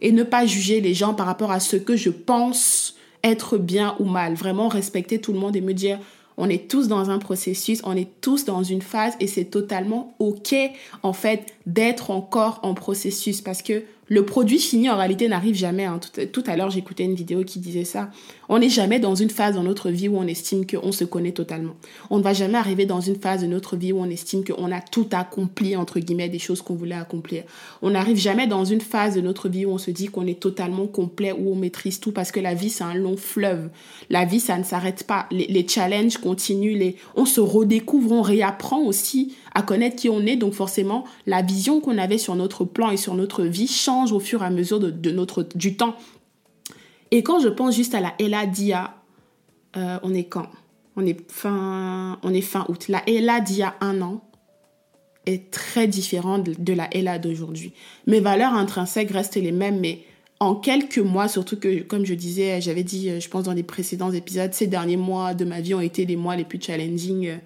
Et 0.01 0.11
ne 0.11 0.23
pas 0.23 0.45
juger 0.45 0.81
les 0.81 0.93
gens 0.93 1.13
par 1.13 1.25
rapport 1.25 1.51
à 1.51 1.59
ce 1.59 1.77
que 1.77 1.95
je 1.95 2.09
pense 2.09 2.95
être 3.23 3.57
bien 3.57 3.95
ou 3.99 4.05
mal. 4.05 4.33
Vraiment 4.33 4.67
respecter 4.67 5.19
tout 5.19 5.31
le 5.31 5.39
monde 5.39 5.55
et 5.55 5.61
me 5.61 5.73
dire, 5.73 5.99
on 6.37 6.49
est 6.49 6.69
tous 6.69 6.87
dans 6.87 7.09
un 7.09 7.19
processus, 7.19 7.81
on 7.83 7.95
est 7.95 8.09
tous 8.21 8.45
dans 8.45 8.63
une 8.63 8.81
phase 8.81 9.13
et 9.19 9.27
c'est 9.27 9.45
totalement 9.45 10.15
OK 10.19 10.55
en 11.03 11.13
fait 11.13 11.53
d'être 11.65 12.11
encore 12.11 12.59
en 12.63 12.73
processus 12.73 13.41
parce 13.41 13.61
que 13.61 13.83
le 14.07 14.25
produit 14.25 14.59
fini 14.59 14.89
en 14.89 14.97
réalité 14.97 15.27
n'arrive 15.27 15.55
jamais. 15.55 15.85
Hein. 15.85 15.99
Tout, 16.31 16.43
à 16.45 16.55
l'heure, 16.55 16.69
j'écoutais 16.69 17.05
une 17.05 17.15
vidéo 17.15 17.43
qui 17.43 17.59
disait 17.59 17.85
ça. 17.85 18.09
On 18.49 18.59
n'est 18.59 18.69
jamais 18.69 18.99
dans 18.99 19.15
une 19.15 19.29
phase 19.29 19.55
dans 19.55 19.63
notre 19.63 19.89
vie 19.89 20.09
où 20.09 20.17
on 20.17 20.27
estime 20.27 20.65
qu'on 20.67 20.91
se 20.91 21.05
connaît 21.05 21.31
totalement. 21.31 21.73
On 22.09 22.17
ne 22.17 22.23
va 22.23 22.33
jamais 22.33 22.57
arriver 22.57 22.85
dans 22.85 22.99
une 22.99 23.15
phase 23.15 23.41
de 23.41 23.47
notre 23.47 23.77
vie 23.77 23.93
où 23.93 23.99
on 23.99 24.09
estime 24.09 24.43
qu'on 24.43 24.71
a 24.71 24.81
tout 24.81 25.07
accompli, 25.11 25.75
entre 25.75 25.99
guillemets, 25.99 26.29
des 26.29 26.39
choses 26.39 26.61
qu'on 26.61 26.75
voulait 26.75 26.95
accomplir. 26.95 27.43
On 27.81 27.91
n'arrive 27.91 28.17
jamais 28.17 28.45
dans 28.45 28.65
une 28.65 28.81
phase 28.81 29.15
de 29.15 29.21
notre 29.21 29.47
vie 29.47 29.65
où 29.65 29.71
on 29.71 29.77
se 29.77 29.91
dit 29.91 30.07
qu'on 30.07 30.27
est 30.27 30.39
totalement 30.39 30.87
complet, 30.87 31.31
où 31.31 31.51
on 31.51 31.55
maîtrise 31.55 31.99
tout, 31.99 32.11
parce 32.11 32.31
que 32.31 32.39
la 32.39 32.53
vie, 32.53 32.69
c'est 32.69 32.83
un 32.83 32.95
long 32.95 33.15
fleuve. 33.15 33.69
La 34.09 34.25
vie, 34.25 34.41
ça 34.41 34.57
ne 34.57 34.63
s'arrête 34.63 35.05
pas. 35.05 35.27
Les, 35.31 35.65
challenges 35.67 36.17
continuent, 36.17 36.93
on 37.15 37.25
se 37.25 37.39
redécouvre, 37.39 38.11
on 38.11 38.21
réapprend 38.21 38.81
aussi 38.81 39.33
à 39.55 39.61
connaître 39.61 39.95
qui 39.95 40.09
on 40.09 40.21
est. 40.25 40.35
Donc 40.35 40.53
forcément, 40.53 41.03
la 41.25 41.41
vision 41.41 41.79
qu'on 41.79 41.97
avait 41.97 42.17
sur 42.17 42.35
notre 42.35 42.65
plan 42.65 42.89
et 42.89 42.97
sur 42.97 43.15
notre 43.15 43.43
vie 43.43 43.67
change 43.67 44.11
au 44.11 44.19
fur 44.19 44.43
et 44.43 44.45
à 44.45 44.49
mesure 44.49 44.79
de, 44.79 45.11
notre, 45.11 45.47
du 45.55 45.75
temps. 45.75 45.95
Et 47.11 47.23
quand 47.23 47.39
je 47.39 47.49
pense 47.49 47.75
juste 47.75 47.95
à 47.95 48.01
la 48.01 48.13
Ella 48.19 48.45
d'IA, 48.45 48.95
euh, 49.77 49.99
on 50.03 50.13
est 50.13 50.25
quand? 50.25 50.47
On 50.95 51.05
est, 51.05 51.31
fin, 51.31 52.19
on 52.21 52.33
est 52.33 52.41
fin 52.41 52.65
août. 52.69 52.87
La 52.87 53.01
Ella 53.07 53.39
d'il 53.39 53.65
un 53.81 54.01
an 54.01 54.21
est 55.25 55.49
très 55.49 55.87
différente 55.87 56.43
de 56.43 56.73
la 56.73 56.87
Ella 56.95 57.17
d'aujourd'hui. 57.17 57.73
Mes 58.05 58.19
valeurs 58.19 58.53
intrinsèques 58.53 59.11
restent 59.11 59.35
les 59.35 59.51
mêmes, 59.51 59.79
mais 59.79 60.03
en 60.39 60.55
quelques 60.55 60.99
mois, 60.99 61.27
surtout 61.27 61.57
que, 61.57 61.81
comme 61.81 62.05
je 62.05 62.13
disais, 62.13 62.61
j'avais 62.61 62.83
dit, 62.83 63.19
je 63.19 63.29
pense 63.29 63.43
dans 63.43 63.53
les 63.53 63.63
précédents 63.63 64.11
épisodes, 64.11 64.53
ces 64.53 64.67
derniers 64.67 64.97
mois 64.97 65.33
de 65.33 65.45
ma 65.45 65.61
vie 65.61 65.73
ont 65.73 65.81
été 65.81 66.05
les 66.05 66.17
mois 66.17 66.35
les 66.35 66.43
plus 66.43 66.61
challenging 66.61 67.27
euh, 67.27 67.37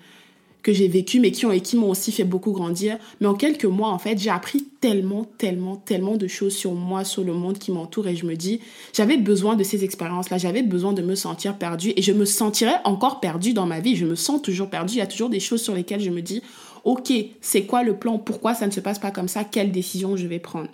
que 0.68 0.74
j'ai 0.74 0.90
vécu, 0.90 1.22
mais 1.22 1.32
qui 1.32 1.46
ont 1.46 1.58
qui 1.58 1.78
m'ont 1.78 1.90
aussi 1.90 2.12
fait 2.12 2.26
beaucoup 2.26 2.52
grandir. 2.52 2.98
Mais 3.22 3.28
en 3.28 3.36
quelques 3.36 3.64
mois, 3.64 3.88
en 3.88 4.00
fait, 4.00 4.20
j'ai 4.20 4.30
appris 4.30 4.66
tellement, 4.82 5.24
tellement, 5.38 5.78
tellement 5.78 6.18
de 6.18 6.28
choses 6.28 6.54
sur 6.54 6.74
moi, 6.74 7.06
sur 7.06 7.24
le 7.24 7.32
monde 7.32 7.58
qui 7.58 7.72
m'entoure, 7.72 8.10
et 8.10 8.18
je 8.18 8.26
me 8.26 8.36
dis, 8.36 8.60
j'avais 8.92 9.16
besoin 9.16 9.56
de 9.56 9.64
ces 9.64 9.86
expériences-là, 9.86 10.38
j'avais 10.38 10.64
besoin 10.64 10.92
de 10.92 11.02
me 11.02 11.16
sentir 11.16 11.58
perdue, 11.58 11.94
et 11.96 12.02
je 12.02 12.12
me 12.12 12.26
sentirais 12.26 12.82
encore 12.84 13.22
perdue 13.22 13.54
dans 13.54 13.66
ma 13.66 13.80
vie. 13.80 13.96
Je 13.96 14.06
me 14.06 14.16
sens 14.16 14.42
toujours 14.42 14.70
perdue. 14.70 14.96
Il 14.96 14.98
y 14.98 15.02
a 15.02 15.08
toujours 15.08 15.30
des 15.30 15.40
choses 15.40 15.62
sur 15.62 15.74
lesquelles 15.74 16.02
je 16.02 16.10
me 16.10 16.22
dis, 16.22 16.42
ok, 16.84 17.14
c'est 17.40 17.64
quoi 17.64 17.84
le 17.84 17.96
plan? 17.96 18.20
Pourquoi 18.20 18.54
ça 18.54 18.68
ne 18.68 18.72
se 18.72 18.82
passe 18.82 19.00
pas 19.00 19.12
comme 19.12 19.30
ça? 19.30 19.46
Quelle 19.46 19.72
décision 19.72 20.18
je 20.18 20.28
vais 20.28 20.40
prendre? 20.40 20.68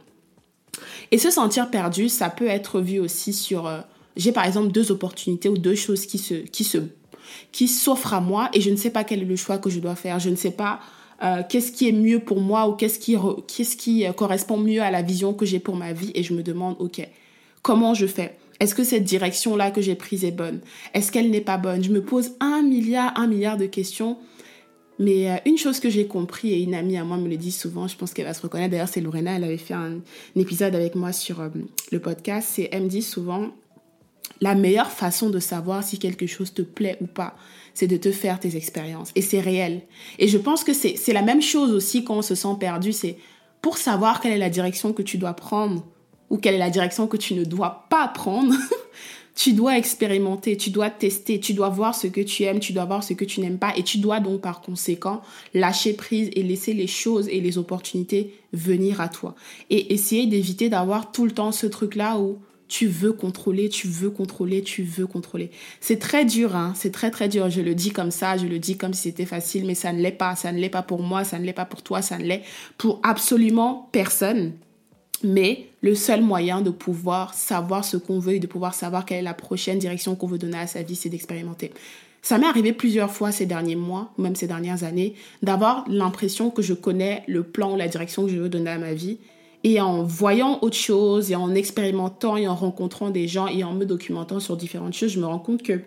Et 1.12 1.20
se 1.20 1.30
sentir 1.30 1.70
perdu, 1.70 2.10
ça 2.10 2.32
peut 2.32 2.48
être 2.48 2.82
vu 2.82 2.98
aussi 2.98 3.32
sur 3.32 3.68
euh, 3.68 3.82
j'ai 4.18 4.32
par 4.32 4.46
exemple 4.48 4.72
deux 4.72 4.92
opportunités 4.92 5.50
ou 5.50 5.58
deux 5.60 5.76
choses 5.76 6.08
qui 6.08 6.18
se, 6.18 6.34
qui 6.34 6.64
se 6.64 6.80
qui 7.52 7.68
s'offre 7.68 8.14
à 8.14 8.22
moi 8.22 8.50
et 8.54 8.62
je 8.62 8.70
ne 8.70 8.76
sais 8.76 8.90
pas 8.90 9.04
quel 9.04 9.22
est 9.22 9.26
le 9.26 9.36
choix 9.36 9.58
que 9.58 9.70
je 9.70 9.80
dois 9.80 9.96
faire. 9.96 10.20
Je 10.20 10.30
ne 10.30 10.36
sais 10.36 10.52
pas 10.52 10.80
euh, 11.24 11.42
qu'est-ce 11.48 11.72
qui 11.72 11.88
est 11.88 11.94
mieux 11.94 12.20
pour 12.20 12.42
moi 12.42 12.68
ou 12.68 12.74
qu'est-ce 12.74 13.00
qui, 13.00 13.16
qu'est-ce 13.48 13.78
qui 13.78 14.06
euh, 14.06 14.12
correspond 14.12 14.58
mieux 14.58 14.82
à 14.82 14.92
la 14.92 15.02
vision 15.02 15.34
que 15.34 15.46
j'ai 15.46 15.60
pour 15.60 15.76
ma 15.76 15.94
vie 15.94 16.12
et 16.16 16.24
je 16.24 16.34
me 16.34 16.44
demande, 16.44 16.76
ok, 16.80 17.08
comment 17.62 17.94
je 17.94 18.08
fais? 18.08 18.38
Est-ce 18.60 18.76
que 18.76 18.84
cette 18.84 19.04
direction-là 19.04 19.72
que 19.72 19.82
j'ai 19.82 19.96
prise 19.96 20.26
est 20.26 20.32
bonne? 20.32 20.60
Est-ce 20.94 21.12
qu'elle 21.12 21.30
n'est 21.30 21.42
pas 21.42 21.58
bonne? 21.58 21.84
Je 21.84 21.92
me 21.92 22.04
pose 22.04 22.32
un 22.40 22.62
milliard, 22.62 23.14
un 23.18 23.28
milliard 23.28 23.58
de 23.58 23.66
questions. 23.66 24.18
Mais 25.00 25.32
euh, 25.32 25.36
une 25.46 25.58
chose 25.58 25.80
que 25.80 25.90
j'ai 25.90 26.08
compris, 26.08 26.54
et 26.54 26.62
une 26.62 26.76
amie 26.76 26.98
à 26.98 27.04
moi 27.04 27.18
me 27.18 27.28
le 27.28 27.38
dit 27.38 27.52
souvent, 27.52 27.88
je 27.88 27.96
pense 27.96 28.14
qu'elle 28.14 28.26
va 28.26 28.34
se 28.34 28.42
reconnaître, 28.42 28.72
d'ailleurs 28.72 28.88
c'est 28.88 29.02
Lorena, 29.02 29.36
elle 29.36 29.44
avait 29.44 29.58
fait 29.58 29.74
un, 29.74 30.00
épisode 30.36 30.76
avec 30.76 30.94
moi 30.94 31.12
sur 31.12 31.42
le 31.92 32.00
podcast, 32.00 32.48
c'est 32.52 32.70
elle 32.72 32.84
me 32.84 32.90
dit 32.90 33.02
souvent, 33.02 33.50
la 34.44 34.56
meilleure 34.56 34.92
façon 34.92 35.30
de 35.30 35.40
savoir 35.40 35.86
si 35.86 35.98
quelque 35.98 36.28
chose 36.28 36.54
te 36.54 36.62
plaît 36.62 36.98
ou 37.00 37.06
pas, 37.06 37.34
c'est 37.74 37.88
de 37.88 37.96
te 37.96 38.12
faire 38.12 38.42
tes 38.42 38.58
expériences. 38.58 39.12
Et 39.16 39.22
c'est 39.22 39.40
réel. 39.40 39.84
Et 40.20 40.28
je 40.28 40.38
pense 40.38 40.66
que 40.66 40.74
c'est 40.74 41.14
la 41.14 41.22
même 41.22 41.42
chose 41.42 41.72
aussi 41.72 42.04
quand 42.04 42.18
on 42.18 42.22
se 42.22 42.36
sent 42.36 42.58
perdu. 42.60 42.92
C'est 42.92 43.16
pour 43.62 43.78
savoir 43.78 44.20
quelle 44.20 44.34
est 44.34 44.38
la 44.38 44.50
direction 44.50 44.92
que 44.92 45.02
tu 45.02 45.18
dois 45.18 45.32
prendre 45.32 45.86
ou 46.30 46.36
quelle 46.36 46.56
est 46.56 46.66
la 46.70 46.70
direction 46.70 47.08
que 47.08 47.16
tu 47.16 47.36
ne 47.36 47.46
dois 47.46 47.86
pas 47.90 48.10
prendre. 48.10 48.54
tu 49.34 49.54
dois 49.54 49.78
expérimenter, 49.78 50.58
tu 50.58 50.72
dois 50.72 50.90
tester, 50.90 51.40
tu 51.40 51.54
dois 51.54 51.70
voir 51.70 51.96
ce 51.96 52.08
que 52.08 52.20
tu 52.20 52.44
aimes, 52.44 52.60
tu 52.60 52.74
dois 52.74 52.84
voir 52.84 53.02
ce 53.02 53.14
que 53.14 53.24
tu 53.24 53.40
n'aimes 53.40 53.60
pas 53.60 53.72
et 53.78 53.84
tu 53.84 53.98
dois 54.00 54.20
donc 54.20 54.42
par 54.42 54.60
conséquent 54.60 55.22
lâcher 55.54 55.94
prise 55.94 56.30
et 56.36 56.44
laisser 56.44 56.74
les 56.74 56.88
choses 56.88 57.30
et 57.30 57.40
les 57.40 57.58
opportunités 57.58 58.34
venir 58.52 59.00
à 59.00 59.08
toi. 59.08 59.36
Et 59.70 59.94
essayer 59.94 60.28
d'éviter 60.28 60.68
d'avoir 60.68 61.14
tout 61.14 61.24
le 61.24 61.32
temps 61.32 61.54
ce 61.54 61.66
truc-là 61.66 62.20
où 62.20 62.40
tu 62.68 62.88
veux 62.88 63.14
contrôler, 63.14 63.70
tu 63.70 63.88
veux 63.88 64.10
contrôler, 64.10 64.64
tu 64.64 64.84
veux 64.84 65.08
contrôler. 65.08 65.52
C'est 65.80 66.00
très 66.00 66.26
dur, 66.26 66.56
hein, 66.56 66.74
c'est 66.76 66.92
très 66.92 67.12
très 67.12 67.30
dur. 67.30 67.50
Je 67.50 67.62
le 67.62 67.76
dis 67.76 67.92
comme 67.92 68.12
ça, 68.12 68.38
je 68.38 68.46
le 68.46 68.60
dis 68.60 68.78
comme 68.78 68.94
si 68.94 69.04
c'était 69.04 69.26
facile, 69.26 69.66
mais 69.66 69.76
ça 69.76 69.94
ne 69.94 70.02
l'est 70.02 70.12
pas. 70.12 70.36
Ça 70.36 70.52
ne 70.52 70.60
l'est 70.60 70.70
pas 70.70 70.82
pour 70.82 71.02
moi, 71.02 71.24
ça 71.24 71.40
ne 71.40 71.46
l'est 71.46 71.54
pas 71.54 71.66
pour 71.66 71.84
toi, 71.84 72.02
ça 72.02 72.18
ne 72.18 72.24
l'est 72.24 72.44
pour 72.78 73.00
absolument 73.04 73.90
personne. 73.92 74.54
Mais 75.24 75.68
le 75.82 75.96
seul 75.96 76.22
moyen 76.22 76.62
de 76.62 76.70
pouvoir 76.70 77.34
savoir 77.34 77.86
ce 77.86 77.98
qu'on 77.98 78.20
veut 78.20 78.34
et 78.34 78.40
de 78.40 78.48
pouvoir 78.48 78.74
savoir 78.74 79.06
quelle 79.06 79.20
est 79.20 79.22
la 79.22 79.34
prochaine 79.34 79.80
direction 79.80 80.16
qu'on 80.16 80.28
veut 80.28 80.38
donner 80.38 80.58
à 80.58 80.68
sa 80.68 80.82
vie, 80.82 80.96
c'est 80.96 81.10
d'expérimenter. 81.10 81.72
Ça 82.22 82.38
m'est 82.38 82.48
arrivé 82.48 82.74
plusieurs 82.74 83.12
fois 83.12 83.32
ces 83.32 83.46
derniers 83.46 83.76
mois, 83.76 84.14
même 84.18 84.36
ces 84.36 84.48
dernières 84.48 84.84
années, 84.84 85.14
d'avoir 85.42 85.86
l'impression 85.90 86.50
que 86.50 86.62
je 86.62 86.74
connais 86.74 87.24
le 87.28 87.44
plan 87.44 87.74
ou 87.74 87.78
la 87.78 87.88
direction 87.88 88.26
que 88.26 88.32
je 88.32 88.38
veux 88.38 88.50
donner 88.50 88.72
à 88.72 88.78
ma 88.78 88.94
vie 88.94 89.20
et 89.64 89.80
en 89.80 90.04
voyant 90.04 90.60
autre 90.62 90.78
chose, 90.78 91.32
et 91.32 91.36
en 91.36 91.56
expérimentant, 91.56 92.36
et 92.38 92.48
en 92.48 92.56
rencontrant 92.56 93.10
des 93.10 93.28
gens, 93.28 93.48
et 93.48 93.64
en 93.64 93.74
me 93.74 93.86
documentant 93.86 94.40
sur 94.40 94.58
différentes 94.58 94.94
choses, 94.94 95.12
je 95.12 95.20
me 95.20 95.26
rends 95.26 95.40
compte 95.40 95.64
que 95.64 95.80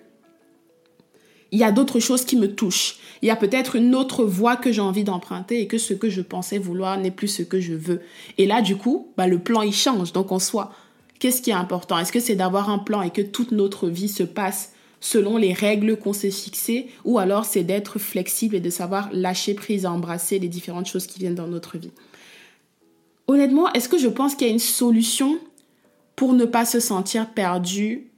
il 1.52 1.60
y 1.60 1.64
a 1.64 1.72
d'autres 1.72 2.00
choses 2.00 2.24
qui 2.24 2.36
me 2.36 2.52
touchent. 2.54 2.96
Il 3.22 3.28
y 3.28 3.30
a 3.30 3.36
peut-être 3.36 3.76
une 3.76 3.94
autre 3.94 4.24
voie 4.24 4.56
que 4.56 4.72
j'ai 4.72 4.80
envie 4.80 5.04
d'emprunter 5.04 5.60
et 5.60 5.66
que 5.68 5.78
ce 5.78 5.94
que 5.94 6.10
je 6.10 6.20
pensais 6.20 6.58
vouloir 6.58 6.98
n'est 6.98 7.12
plus 7.12 7.28
ce 7.28 7.42
que 7.42 7.60
je 7.60 7.74
veux. 7.74 8.02
Et 8.36 8.46
là, 8.46 8.62
du 8.62 8.76
coup, 8.76 9.12
bah, 9.16 9.28
le 9.28 9.38
plan, 9.38 9.62
il 9.62 9.72
change. 9.72 10.12
Donc, 10.12 10.32
en 10.32 10.40
soi, 10.40 10.72
qu'est-ce 11.20 11.40
qui 11.40 11.50
est 11.50 11.54
important? 11.54 11.98
Est-ce 11.98 12.12
que 12.12 12.20
c'est 12.20 12.34
d'avoir 12.34 12.68
un 12.68 12.78
plan 12.78 13.00
et 13.00 13.10
que 13.10 13.22
toute 13.22 13.52
notre 13.52 13.88
vie 13.88 14.08
se 14.08 14.24
passe 14.24 14.72
selon 15.00 15.36
les 15.36 15.52
règles 15.52 15.96
qu'on 15.96 16.12
s'est 16.12 16.30
fixées? 16.30 16.88
Ou 17.04 17.18
alors 17.18 17.44
c'est 17.44 17.62
d'être 17.62 17.98
flexible 18.00 18.56
et 18.56 18.60
de 18.60 18.70
savoir 18.70 19.08
lâcher 19.12 19.54
prise 19.54 19.84
et 19.84 19.88
embrasser 19.88 20.38
les 20.40 20.48
différentes 20.48 20.86
choses 20.86 21.06
qui 21.06 21.20
viennent 21.20 21.36
dans 21.36 21.46
notre 21.46 21.78
vie? 21.78 21.92
Honnêtement, 23.28 23.72
est-ce 23.72 23.88
que 23.88 23.98
je 23.98 24.08
pense 24.08 24.34
qu'il 24.34 24.46
y 24.46 24.50
a 24.50 24.52
une 24.52 24.58
solution 24.58 25.38
pour 26.14 26.32
ne 26.32 26.44
pas 26.44 26.64
se 26.64 26.80
sentir 26.80 27.30
perdu? 27.30 28.10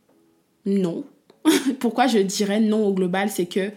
Non. 0.67 1.05
Pourquoi 1.81 2.07
je 2.07 2.19
dirais 2.19 2.61
non 2.61 2.87
au 2.87 2.93
global 2.93 3.31
C'est 3.31 3.47
que 3.47 3.71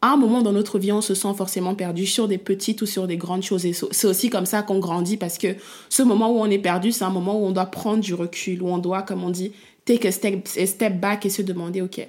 à 0.00 0.12
un 0.12 0.16
moment 0.16 0.42
dans 0.42 0.52
notre 0.52 0.78
vie, 0.78 0.92
on 0.92 1.00
se 1.00 1.14
sent 1.14 1.34
forcément 1.36 1.74
perdu 1.74 2.06
sur 2.06 2.28
des 2.28 2.38
petites 2.38 2.82
ou 2.82 2.86
sur 2.86 3.08
des 3.08 3.16
grandes 3.16 3.42
choses. 3.42 3.66
Et 3.66 3.72
c'est 3.72 4.06
aussi 4.06 4.30
comme 4.30 4.46
ça 4.46 4.62
qu'on 4.62 4.78
grandit 4.78 5.16
parce 5.16 5.38
que 5.38 5.48
ce 5.88 6.02
moment 6.02 6.30
où 6.30 6.38
on 6.38 6.46
est 6.46 6.58
perdu, 6.58 6.92
c'est 6.92 7.04
un 7.04 7.10
moment 7.10 7.40
où 7.40 7.44
on 7.44 7.50
doit 7.50 7.66
prendre 7.66 8.00
du 8.00 8.14
recul, 8.14 8.62
où 8.62 8.68
on 8.68 8.78
doit, 8.78 9.02
comme 9.02 9.24
on 9.24 9.30
dit, 9.30 9.52
take 9.84 10.06
a 10.06 10.12
step, 10.12 10.48
a 10.56 10.66
step 10.66 11.00
back 11.00 11.26
et 11.26 11.30
se 11.30 11.42
demander, 11.42 11.82
OK, 11.82 12.06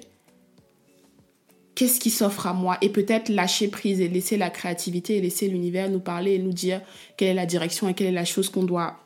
qu'est-ce 1.74 2.00
qui 2.00 2.10
s'offre 2.10 2.46
à 2.46 2.52
moi? 2.52 2.76
Et 2.82 2.88
peut-être 2.88 3.28
lâcher 3.28 3.68
prise 3.68 4.00
et 4.00 4.08
laisser 4.08 4.36
la 4.36 4.50
créativité 4.50 5.16
et 5.16 5.20
laisser 5.20 5.48
l'univers 5.48 5.90
nous 5.90 6.00
parler 6.00 6.34
et 6.34 6.38
nous 6.38 6.52
dire 6.52 6.80
quelle 7.16 7.28
est 7.28 7.34
la 7.34 7.46
direction 7.46 7.88
et 7.88 7.94
quelle 7.94 8.08
est 8.08 8.12
la 8.12 8.24
chose 8.24 8.48
qu'on 8.48 8.64
doit 8.64 8.96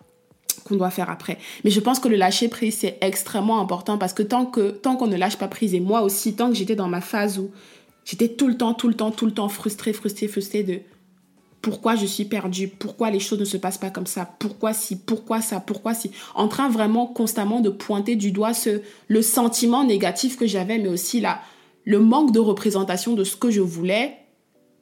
qu'on 0.64 0.76
doit 0.76 0.90
faire 0.90 1.10
après. 1.10 1.38
Mais 1.64 1.70
je 1.70 1.80
pense 1.80 1.98
que 1.98 2.08
le 2.08 2.16
lâcher 2.16 2.48
prise 2.48 2.78
c'est 2.78 2.96
extrêmement 3.00 3.60
important 3.60 3.98
parce 3.98 4.14
que 4.14 4.22
tant 4.22 4.46
que 4.46 4.70
tant 4.70 4.96
qu'on 4.96 5.08
ne 5.08 5.16
lâche 5.16 5.36
pas 5.36 5.48
prise 5.48 5.74
et 5.74 5.80
moi 5.80 6.02
aussi 6.02 6.34
tant 6.34 6.48
que 6.48 6.54
j'étais 6.54 6.76
dans 6.76 6.88
ma 6.88 7.00
phase 7.00 7.38
où 7.38 7.50
j'étais 8.04 8.28
tout 8.28 8.48
le 8.48 8.56
temps 8.56 8.72
tout 8.72 8.88
le 8.88 8.94
temps 8.94 9.10
tout 9.10 9.26
le 9.26 9.32
temps 9.32 9.48
frustrée 9.48 9.92
frustrée 9.92 10.28
frustrée 10.28 10.62
de 10.62 10.80
pourquoi 11.60 11.96
je 11.96 12.04
suis 12.04 12.26
perdue, 12.26 12.68
pourquoi 12.68 13.10
les 13.10 13.20
choses 13.20 13.40
ne 13.40 13.46
se 13.46 13.56
passent 13.56 13.78
pas 13.78 13.88
comme 13.88 14.06
ça, 14.06 14.28
pourquoi 14.38 14.74
si, 14.74 14.96
pourquoi 14.96 15.40
ça, 15.40 15.60
pourquoi 15.60 15.94
si, 15.94 16.10
en 16.34 16.46
train 16.46 16.68
vraiment 16.68 17.06
constamment 17.06 17.60
de 17.60 17.70
pointer 17.70 18.16
du 18.16 18.32
doigt 18.32 18.52
ce, 18.52 18.82
le 19.08 19.22
sentiment 19.22 19.82
négatif 19.82 20.36
que 20.36 20.46
j'avais, 20.46 20.76
mais 20.76 20.90
aussi 20.90 21.22
la, 21.22 21.40
le 21.84 21.98
manque 21.98 22.32
de 22.32 22.40
représentation 22.40 23.14
de 23.14 23.24
ce 23.24 23.36
que 23.36 23.50
je 23.50 23.60
voulais, 23.60 24.16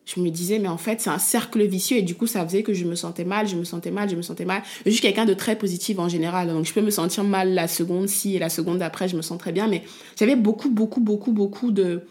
je 0.05 0.21
me 0.21 0.31
disais, 0.31 0.59
mais 0.59 0.69
en 0.69 0.79
fait, 0.79 1.01
c'est 1.01 1.11
un 1.11 1.19
cercle 1.19 1.62
vicieux 1.65 1.99
et 1.99 2.03
du 2.03 2.17
coup, 2.17 2.27
ça 2.27 2.45
faisait 2.45 2.62
que 2.62 2.73
je 2.73 2.85
me 2.85 2.97
sentais 2.97 3.25
mal, 3.25 3.47
je 3.47 3.57
me 3.57 3.65
sentais 3.65 3.93
mal, 3.93 4.11
je 4.11 4.17
me 4.17 4.23
sentais 4.23 4.45
mal. 4.45 4.62
Je 4.85 4.91
suis 4.91 5.01
quelqu'un 5.01 5.27
de 5.27 5.35
très 5.35 5.57
positif 5.57 5.99
en 5.99 6.09
général, 6.09 6.49
donc 6.49 6.65
je 6.65 6.73
peux 6.73 6.81
me 6.81 6.91
sentir 6.91 7.23
mal 7.23 7.55
la 7.55 7.69
seconde 7.69 8.09
ci 8.09 8.35
et 8.35 8.38
la 8.38 8.49
seconde 8.49 8.79
d'après, 8.79 9.09
je 9.09 9.17
me 9.17 9.23
sens 9.23 9.38
très 9.38 9.53
bien, 9.53 9.69
mais 9.69 9.83
j'avais 10.19 10.37
beaucoup, 10.37 10.71
beaucoup, 10.71 11.01
beaucoup, 11.01 11.31
beaucoup 11.31 11.71
de, 11.71 12.03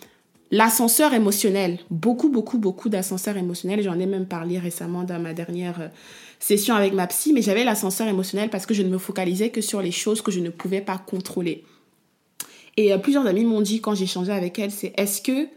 L'ascenseur 0.54 1.14
émotionnel, 1.14 1.80
beaucoup, 1.90 2.28
beaucoup, 2.28 2.58
beaucoup 2.58 2.90
d'ascenseurs 2.90 3.38
émotionnels. 3.38 3.82
J'en 3.84 3.98
ai 3.98 4.06
même 4.06 4.26
parlé 4.26 4.60
récemment 4.60 5.04
dans 5.04 5.18
ma 5.18 5.34
dernière 5.34 5.80
euh, 5.80 5.88
session 6.40 6.76
avec 6.76 6.92
ma 6.92 7.08
psy, 7.08 7.32
mais 7.32 7.42
j'avais 7.42 7.64
l'ascenseur 7.64 8.10
émotionnel 8.10 8.50
parce 8.50 8.66
que 8.66 8.74
je 8.74 8.82
ne 8.82 8.90
me 8.90 8.98
focalisais 8.98 9.50
que 9.50 9.62
sur 9.62 9.82
les 9.82 9.92
choses 9.92 10.22
que 10.22 10.30
je 10.30 10.42
ne 10.42 10.50
pouvais 10.50 10.82
pas 10.82 10.98
contrôler. 10.98 11.64
Et 12.78 12.94
euh, 12.94 12.98
plusieurs 12.98 13.26
amis 13.26 13.46
m'ont 13.46 13.62
dit 13.62 13.82
quand 13.82 13.96
j'ai 13.96 14.08
changé 14.08 14.32
avec 14.32 14.58
elle, 14.60 14.72
c'est 14.72 14.94
est-ce 14.98 15.22
que 15.22 15.48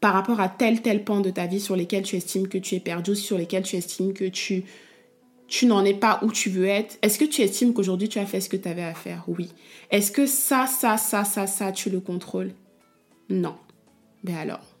par 0.00 0.12
rapport 0.12 0.40
à 0.40 0.48
tel 0.48 0.80
tel 0.80 1.04
pan 1.04 1.20
de 1.20 1.30
ta 1.30 1.46
vie 1.46 1.60
sur 1.60 1.74
lesquels 1.74 2.04
tu 2.04 2.16
estimes 2.16 2.48
que 2.48 2.58
tu 2.58 2.76
es 2.76 2.80
perdu, 2.80 3.16
sur 3.16 3.36
lesquels 3.36 3.64
tu 3.64 3.76
estimes 3.76 4.12
que 4.12 4.24
tu 4.24 4.64
tu 5.48 5.64
n'en 5.64 5.82
es 5.82 5.94
pas 5.94 6.20
où 6.22 6.30
tu 6.30 6.50
veux 6.50 6.66
être, 6.66 6.98
est-ce 7.00 7.18
que 7.18 7.24
tu 7.24 7.40
estimes 7.40 7.72
qu'aujourd'hui 7.72 8.08
tu 8.08 8.18
as 8.18 8.26
fait 8.26 8.40
ce 8.40 8.50
que 8.50 8.56
tu 8.56 8.68
avais 8.68 8.82
à 8.82 8.92
faire? 8.92 9.24
Oui. 9.28 9.48
Est-ce 9.90 10.12
que 10.12 10.26
ça, 10.26 10.66
ça, 10.66 10.98
ça, 10.98 11.24
ça, 11.24 11.46
ça, 11.46 11.72
tu 11.72 11.88
le 11.88 12.00
contrôles? 12.00 12.52
Non. 13.30 13.54
Ben 14.22 14.36
alors. 14.36 14.76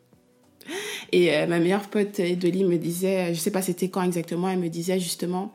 Et 1.10 1.34
euh, 1.34 1.46
ma 1.46 1.58
meilleure 1.58 1.88
pote 1.88 2.20
Edoli 2.20 2.64
me 2.64 2.76
disait, 2.76 3.34
je 3.34 3.40
sais 3.40 3.50
pas 3.50 3.62
c'était 3.62 3.88
quand 3.88 4.02
exactement, 4.02 4.50
elle 4.50 4.58
me 4.58 4.68
disait 4.68 5.00
justement, 5.00 5.54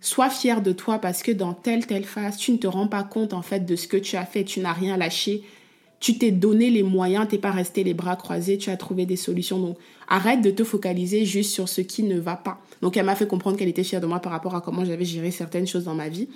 sois 0.00 0.30
fière 0.30 0.62
de 0.62 0.72
toi 0.72 0.98
parce 0.98 1.22
que 1.22 1.32
dans 1.32 1.52
telle 1.52 1.86
telle 1.86 2.04
phase, 2.04 2.36
tu 2.36 2.52
ne 2.52 2.56
te 2.56 2.66
rends 2.66 2.88
pas 2.88 3.02
compte 3.02 3.32
en 3.32 3.42
fait 3.42 3.66
de 3.66 3.76
ce 3.76 3.86
que 3.86 3.96
tu 3.96 4.16
as 4.16 4.24
fait, 4.24 4.44
tu 4.44 4.60
n'as 4.60 4.72
rien 4.72 4.96
lâché, 4.96 5.42
tu 6.00 6.16
t'es 6.16 6.30
donné 6.30 6.70
les 6.70 6.82
moyens, 6.82 7.28
t'es 7.28 7.38
pas 7.38 7.50
resté 7.50 7.84
les 7.84 7.94
bras 7.94 8.16
croisés, 8.16 8.56
tu 8.56 8.70
as 8.70 8.76
trouvé 8.76 9.04
des 9.04 9.16
solutions. 9.16 9.58
Donc 9.58 9.76
arrête 10.08 10.40
de 10.40 10.50
te 10.50 10.64
focaliser 10.64 11.24
juste 11.24 11.52
sur 11.52 11.68
ce 11.68 11.82
qui 11.82 12.02
ne 12.02 12.18
va 12.18 12.36
pas. 12.36 12.60
Donc 12.80 12.96
elle 12.96 13.04
m'a 13.04 13.14
fait 13.14 13.26
comprendre 13.26 13.56
qu'elle 13.56 13.68
était 13.68 13.84
fière 13.84 14.00
de 14.00 14.06
moi 14.06 14.20
par 14.20 14.32
rapport 14.32 14.54
à 14.54 14.60
comment 14.60 14.84
j'avais 14.84 15.04
géré 15.04 15.30
certaines 15.30 15.66
choses 15.66 15.84
dans 15.84 15.94
ma 15.94 16.08
vie. 16.08 16.28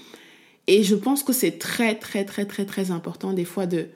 Et 0.67 0.83
je 0.83 0.95
pense 0.95 1.23
que 1.23 1.33
c'est 1.33 1.59
très 1.59 1.95
très 1.95 2.25
très 2.25 2.45
très 2.45 2.65
très 2.65 2.91
important 2.91 3.33
des 3.33 3.45
fois 3.45 3.67
de 3.67 3.89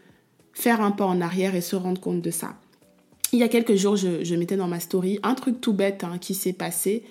faire 0.55 0.81
un 0.81 0.91
pas 0.91 1.07
en 1.07 1.21
arrière 1.21 1.55
et 1.55 1.61
se 1.61 1.77
rendre 1.77 2.01
compte 2.01 2.23
de 2.23 2.31
ça. 2.31 2.57
Il 3.33 3.39
y 3.39 3.43
a 3.43 3.49
quelques 3.49 3.75
jours, 3.75 3.97
je, 3.97 4.35
mettais 4.35 4.57
dans 4.57 4.69
ma 4.69 4.81
story 4.81 5.21
un 5.23 5.35
truc 5.35 5.61
tout 5.61 5.75
bête 5.75 6.03
hein, 6.03 6.17
qui 6.19 6.35
s'est 6.35 6.55
passé. 6.55 7.05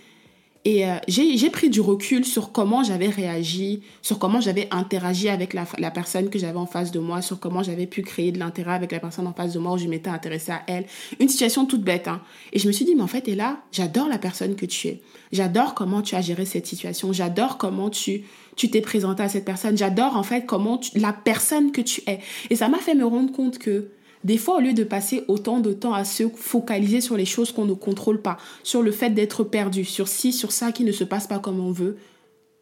Et 0.68 0.86
euh, 0.86 0.98
j'ai 1.08 1.50
pris 1.50 1.70
du 1.70 1.80
recul 1.80 2.26
sur 2.26 2.52
comment 2.52 2.84
j'avais 2.84 3.08
réagi, 3.08 3.84
sur 4.02 4.20
comment 4.20 4.42
j'avais 4.42 4.68
interagi 4.70 5.30
avec 5.30 5.54
la, 5.54 5.92
personne 5.92 6.30
que 6.30 6.38
j'avais 6.38 6.58
en 6.58 6.66
face 6.66 6.92
de 6.92 7.00
moi, 7.00 7.22
sur 7.22 7.40
comment 7.40 7.64
j'avais 7.64 7.88
pu 7.88 8.02
créer 8.02 8.34
de 8.34 8.40
l'intérêt 8.40 8.74
avec 8.74 8.92
la 8.92 9.00
personne 9.00 9.28
en 9.28 9.34
face 9.34 9.54
de 9.54 9.60
moi 9.60 9.72
où 9.72 9.78
je 9.78 9.88
m'étais 9.88 10.10
intéressée 10.10 10.52
à 10.52 10.64
elle. 10.68 10.84
Une 11.22 11.30
situation 11.30 11.66
toute 11.66 11.84
bête. 11.84 12.10
Hein. 12.10 12.20
Et 12.52 12.60
je 12.60 12.68
me 12.68 12.74
suis 12.74 12.84
dit, 12.84 12.96
mais 12.96 13.02
en 13.02 13.08
fait, 13.08 13.30
et 13.30 13.36
là, 13.36 13.62
j'adore 13.72 14.10
la 14.10 14.18
personne 14.18 14.56
que 14.56 14.66
tu 14.66 14.90
es. 14.90 15.02
J'adore 15.32 15.74
comment 15.74 16.02
tu 16.02 16.16
as 16.16 16.22
géré 16.22 16.44
cette 16.44 16.68
situation. 16.68 17.14
J'adore 17.14 17.58
comment 17.58 17.90
tu 17.90 18.26
tu 18.58 18.70
t'es 18.70 18.82
présenté 18.82 19.24
à 19.24 19.30
cette 19.30 19.46
personne. 19.46 19.78
J'adore 19.78 20.18
en 20.18 20.24
fait 20.24 20.46
comment 20.46 20.82
la 20.96 21.14
personne 21.14 21.72
que 21.72 21.80
tu 21.80 22.02
es. 22.08 22.20
Et 22.50 22.58
ça 22.58 22.68
m'a 22.68 22.80
fait 22.80 22.96
me 22.96 23.06
rendre 23.06 23.32
compte 23.32 23.58
que 23.58 23.92
des 24.24 24.38
fois, 24.38 24.58
au 24.58 24.60
lieu 24.60 24.74
de 24.74 24.84
passer 24.84 25.24
autant 25.28 25.60
de 25.60 25.74
temps 25.74 25.94
à 25.94 26.04
se 26.04 26.28
focaliser 26.30 27.02
sur 27.02 27.18
les 27.18 27.26
choses 27.26 27.52
qu'on 27.52 27.66
ne 27.66 27.74
contrôle 27.74 28.22
pas, 28.22 28.38
sur 28.64 28.82
le 28.82 28.92
fait 28.92 29.12
d'être 29.12 29.44
perdu, 29.44 29.86
sur 29.86 30.08
ci, 30.08 30.34
sur 30.34 30.52
ça 30.52 30.72
qui 30.72 30.84
ne 30.84 30.92
se 30.92 31.04
passe 31.04 31.28
pas 31.28 31.40
comme 31.40 31.60
on 31.60 31.72
veut, 31.72 31.98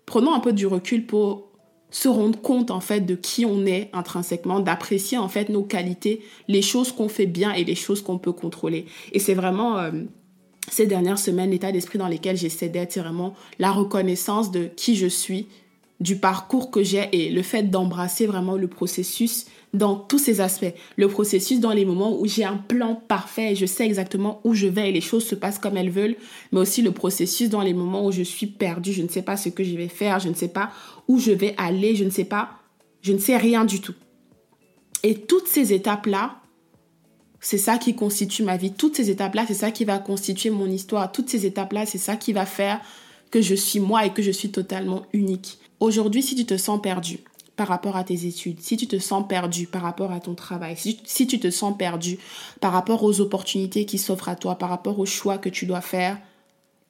prenons 0.05 0.33
un 0.33 0.39
peu 0.39 0.53
du 0.53 0.67
recul 0.67 1.05
pour 1.05 1.49
se 1.91 2.09
rendre 2.09 2.39
compte 2.41 2.71
en 2.71 2.81
fait 2.81 3.01
de 3.01 3.15
qui 3.15 3.45
on 3.45 3.65
est 3.65 3.89
intrinsèquement, 3.93 4.59
d'apprécier 4.59 5.17
en 5.17 5.29
fait 5.29 5.49
nos 5.49 5.63
qualités, 5.63 6.21
les 6.47 6.61
choses 6.61 6.91
qu'on 6.91 7.07
fait 7.07 7.25
bien 7.25 7.53
et 7.53 7.63
les 7.63 7.75
choses 7.75 8.01
qu'on 8.01 8.17
peut 8.17 8.33
contrôler. 8.33 8.85
Et 9.13 9.19
c'est 9.19 9.33
vraiment 9.33 9.77
euh, 9.77 9.91
ces 10.69 10.87
dernières 10.87 11.19
semaines 11.19 11.51
l'état 11.51 11.71
d'esprit 11.71 11.97
dans 11.97 12.07
lesquelles 12.07 12.37
j'essaie 12.37 12.69
d'être, 12.69 12.91
c'est 12.91 12.99
vraiment 12.99 13.33
la 13.59 13.71
reconnaissance 13.71 14.51
de 14.51 14.65
qui 14.75 14.95
je 14.95 15.07
suis, 15.07 15.47
du 15.99 16.17
parcours 16.17 16.71
que 16.71 16.83
j'ai 16.83 17.07
et 17.13 17.29
le 17.29 17.41
fait 17.41 17.63
d'embrasser 17.63 18.25
vraiment 18.27 18.55
le 18.55 18.67
processus 18.67 19.45
dans 19.73 19.95
tous 19.95 20.19
ces 20.19 20.41
aspects. 20.41 20.73
Le 20.97 21.07
processus 21.07 21.59
dans 21.59 21.71
les 21.71 21.85
moments 21.85 22.17
où 22.19 22.25
j'ai 22.25 22.43
un 22.43 22.57
plan 22.57 22.95
parfait 22.95 23.53
et 23.53 23.55
je 23.55 23.65
sais 23.65 23.85
exactement 23.85 24.41
où 24.43 24.53
je 24.53 24.67
vais 24.67 24.89
et 24.89 24.91
les 24.91 25.01
choses 25.01 25.25
se 25.25 25.35
passent 25.35 25.59
comme 25.59 25.77
elles 25.77 25.89
veulent, 25.89 26.15
mais 26.51 26.59
aussi 26.59 26.81
le 26.81 26.91
processus 26.91 27.49
dans 27.49 27.61
les 27.61 27.73
moments 27.73 28.05
où 28.05 28.11
je 28.11 28.23
suis 28.23 28.47
perdue, 28.47 28.93
je 28.93 29.03
ne 29.03 29.07
sais 29.07 29.21
pas 29.21 29.37
ce 29.37 29.49
que 29.49 29.63
je 29.63 29.75
vais 29.75 29.87
faire, 29.87 30.19
je 30.19 30.29
ne 30.29 30.33
sais 30.33 30.47
pas 30.47 30.71
où 31.07 31.19
je 31.19 31.31
vais 31.31 31.55
aller, 31.57 31.95
je 31.95 32.03
ne 32.03 32.09
sais 32.09 32.25
pas, 32.25 32.51
je 33.01 33.13
ne 33.13 33.17
sais 33.17 33.37
rien 33.37 33.65
du 33.65 33.81
tout. 33.81 33.95
Et 35.03 35.15
toutes 35.15 35.47
ces 35.47 35.71
étapes-là, 35.73 36.41
c'est 37.39 37.59
ça 37.59 37.77
qui 37.77 37.95
constitue 37.95 38.41
ma 38.41 38.57
vie. 38.57 38.73
Toutes 38.73 38.95
ces 38.95 39.11
étapes-là, 39.11 39.45
c'est 39.47 39.53
ça 39.53 39.69
qui 39.69 39.85
va 39.85 39.99
constituer 39.99 40.49
mon 40.49 40.65
histoire. 40.65 41.11
Toutes 41.11 41.29
ces 41.29 41.45
étapes-là, 41.45 41.85
c'est 41.85 41.99
ça 41.99 42.15
qui 42.15 42.33
va 42.33 42.47
faire 42.47 42.81
que 43.29 43.39
je 43.39 43.53
suis 43.53 43.79
moi 43.79 44.05
et 44.05 44.09
que 44.11 44.23
je 44.23 44.31
suis 44.31 44.49
totalement 44.49 45.03
unique. 45.13 45.59
Aujourd'hui, 45.79 46.23
si 46.23 46.35
tu 46.35 46.45
te 46.45 46.57
sens 46.57 46.81
perdu, 46.81 47.19
par 47.55 47.67
rapport 47.67 47.95
à 47.95 48.03
tes 48.03 48.25
études, 48.25 48.59
si 48.59 48.77
tu 48.77 48.87
te 48.87 48.99
sens 48.99 49.25
perdu 49.27 49.67
par 49.67 49.81
rapport 49.81 50.11
à 50.11 50.19
ton 50.19 50.35
travail, 50.35 50.75
si, 50.77 51.27
tu 51.27 51.39
te 51.39 51.49
sens 51.49 51.75
perdu 51.77 52.19
par 52.59 52.73
rapport 52.73 53.03
aux 53.03 53.21
opportunités 53.21 53.85
qui 53.85 53.97
s'offrent 53.97 54.29
à 54.29 54.35
toi, 54.35 54.55
par 54.55 54.69
rapport 54.69 54.99
aux 54.99 55.05
choix 55.05 55.37
que 55.37 55.49
tu 55.49 55.65
dois 55.65 55.81
faire, 55.81 56.17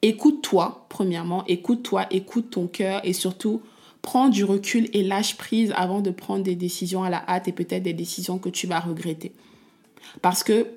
écoute-toi, 0.01 0.85
premièrement, 0.89 1.43
écoute-toi, 1.47 2.07
écoute 2.11 2.51
ton 2.51 2.67
cœur 2.67 3.01
et 3.03 3.13
surtout, 3.13 3.61
prends 4.01 4.29
du 4.29 4.43
recul 4.43 4.89
et 4.93 5.03
lâche 5.03 5.37
prise 5.37 5.71
avant 5.75 6.01
de 6.01 6.11
prendre 6.11 6.43
des 6.43 6.55
décisions 6.55 7.03
à 7.03 7.09
la 7.09 7.23
hâte 7.27 7.47
et 7.47 7.51
peut-être 7.51 7.83
des 7.83 7.93
décisions 7.93 8.39
que 8.39 8.49
tu 8.49 8.67
vas 8.67 8.79
regretter. 8.79 9.33
Parce 10.21 10.43
que 10.43 10.67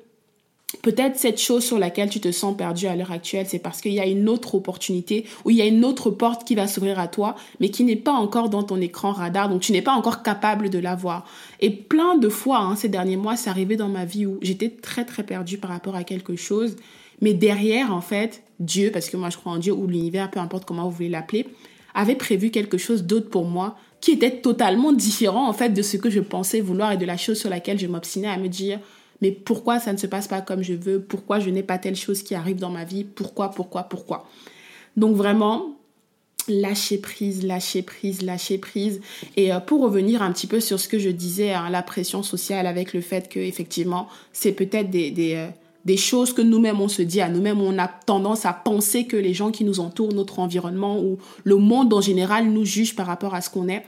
Peut-être 0.82 1.16
cette 1.16 1.40
chose 1.40 1.64
sur 1.64 1.78
laquelle 1.78 2.10
tu 2.10 2.20
te 2.20 2.30
sens 2.30 2.54
perdu 2.54 2.86
à 2.86 2.94
l'heure 2.94 3.10
actuelle, 3.10 3.46
c'est 3.48 3.58
parce 3.58 3.80
qu'il 3.80 3.94
y 3.94 4.00
a 4.00 4.06
une 4.06 4.28
autre 4.28 4.54
opportunité 4.54 5.24
ou 5.44 5.50
il 5.50 5.56
y 5.56 5.62
a 5.62 5.66
une 5.66 5.82
autre 5.82 6.10
porte 6.10 6.46
qui 6.46 6.54
va 6.54 6.66
s'ouvrir 6.66 6.98
à 6.98 7.08
toi, 7.08 7.36
mais 7.58 7.70
qui 7.70 7.84
n'est 7.84 7.96
pas 7.96 8.12
encore 8.12 8.50
dans 8.50 8.62
ton 8.62 8.78
écran 8.78 9.12
radar, 9.12 9.48
donc 9.48 9.62
tu 9.62 9.72
n'es 9.72 9.80
pas 9.80 9.94
encore 9.94 10.22
capable 10.22 10.68
de 10.68 10.78
la 10.78 10.94
voir. 10.94 11.26
Et 11.60 11.70
plein 11.70 12.18
de 12.18 12.28
fois, 12.28 12.58
hein, 12.58 12.76
ces 12.76 12.90
derniers 12.90 13.16
mois, 13.16 13.34
c'est 13.34 13.48
arrivé 13.48 13.76
dans 13.76 13.88
ma 13.88 14.04
vie 14.04 14.26
où 14.26 14.38
j'étais 14.42 14.68
très 14.68 15.06
très 15.06 15.22
perdue 15.22 15.56
par 15.56 15.70
rapport 15.70 15.96
à 15.96 16.04
quelque 16.04 16.36
chose, 16.36 16.76
mais 17.22 17.32
derrière, 17.32 17.94
en 17.94 18.02
fait, 18.02 18.42
Dieu, 18.60 18.90
parce 18.92 19.08
que 19.08 19.16
moi 19.16 19.30
je 19.30 19.38
crois 19.38 19.52
en 19.52 19.58
Dieu 19.58 19.72
ou 19.72 19.86
l'univers, 19.86 20.30
peu 20.30 20.38
importe 20.38 20.66
comment 20.66 20.84
vous 20.84 20.96
voulez 20.96 21.08
l'appeler, 21.08 21.46
avait 21.94 22.14
prévu 22.14 22.50
quelque 22.50 22.76
chose 22.76 23.04
d'autre 23.04 23.30
pour 23.30 23.46
moi 23.46 23.78
qui 24.00 24.12
était 24.12 24.40
totalement 24.40 24.92
différent 24.92 25.48
en 25.48 25.52
fait 25.52 25.70
de 25.70 25.82
ce 25.82 25.96
que 25.96 26.10
je 26.10 26.20
pensais 26.20 26.60
vouloir 26.60 26.92
et 26.92 26.96
de 26.96 27.06
la 27.06 27.16
chose 27.16 27.38
sur 27.38 27.50
laquelle 27.50 27.78
je 27.78 27.86
m'obstinais 27.86 28.28
à 28.28 28.36
me 28.36 28.48
dire 28.48 28.78
mais 29.20 29.32
pourquoi 29.32 29.80
ça 29.80 29.92
ne 29.92 29.98
se 29.98 30.06
passe 30.06 30.28
pas 30.28 30.40
comme 30.40 30.62
je 30.62 30.74
veux, 30.74 31.00
pourquoi 31.00 31.40
je 31.40 31.50
n'ai 31.50 31.62
pas 31.62 31.78
telle 31.78 31.96
chose 31.96 32.22
qui 32.22 32.34
arrive 32.34 32.58
dans 32.58 32.70
ma 32.70 32.84
vie, 32.84 33.04
pourquoi, 33.04 33.50
pourquoi, 33.50 33.84
pourquoi? 33.84 34.26
Donc 34.96 35.16
vraiment, 35.16 35.78
lâcher 36.48 36.98
prise, 36.98 37.44
lâcher 37.44 37.82
prise, 37.82 38.22
lâcher 38.22 38.58
prise. 38.58 39.00
Et 39.36 39.52
euh, 39.52 39.60
pour 39.60 39.82
revenir 39.82 40.22
un 40.22 40.32
petit 40.32 40.46
peu 40.46 40.60
sur 40.60 40.80
ce 40.80 40.88
que 40.88 40.98
je 40.98 41.10
disais, 41.10 41.52
hein, 41.52 41.70
la 41.70 41.82
pression 41.82 42.22
sociale 42.22 42.66
avec 42.66 42.92
le 42.92 43.00
fait 43.00 43.28
que 43.28 43.38
effectivement, 43.40 44.08
c'est 44.32 44.52
peut-être 44.52 44.90
des, 44.90 45.12
euh, 45.34 45.48
des, 45.84 45.96
choses 45.96 46.32
que 46.32 46.42
nous-mêmes 46.42 46.80
on 46.80 46.88
se 46.88 47.02
dit 47.02 47.20
à 47.20 47.28
nous-mêmes, 47.28 47.60
on 47.60 47.78
a 47.78 47.88
tendance 47.88 48.46
à 48.46 48.52
penser 48.52 49.06
que 49.06 49.16
les 49.16 49.34
gens 49.34 49.50
qui 49.50 49.64
nous 49.64 49.80
entourent, 49.80 50.12
notre 50.12 50.38
environnement 50.38 51.00
ou 51.00 51.18
le 51.44 51.56
monde 51.56 51.92
en 51.92 52.00
général 52.00 52.46
nous 52.46 52.64
jugent 52.64 52.96
par 52.96 53.06
rapport 53.06 53.34
à 53.34 53.40
ce 53.40 53.50
qu'on 53.50 53.68
est. 53.68 53.84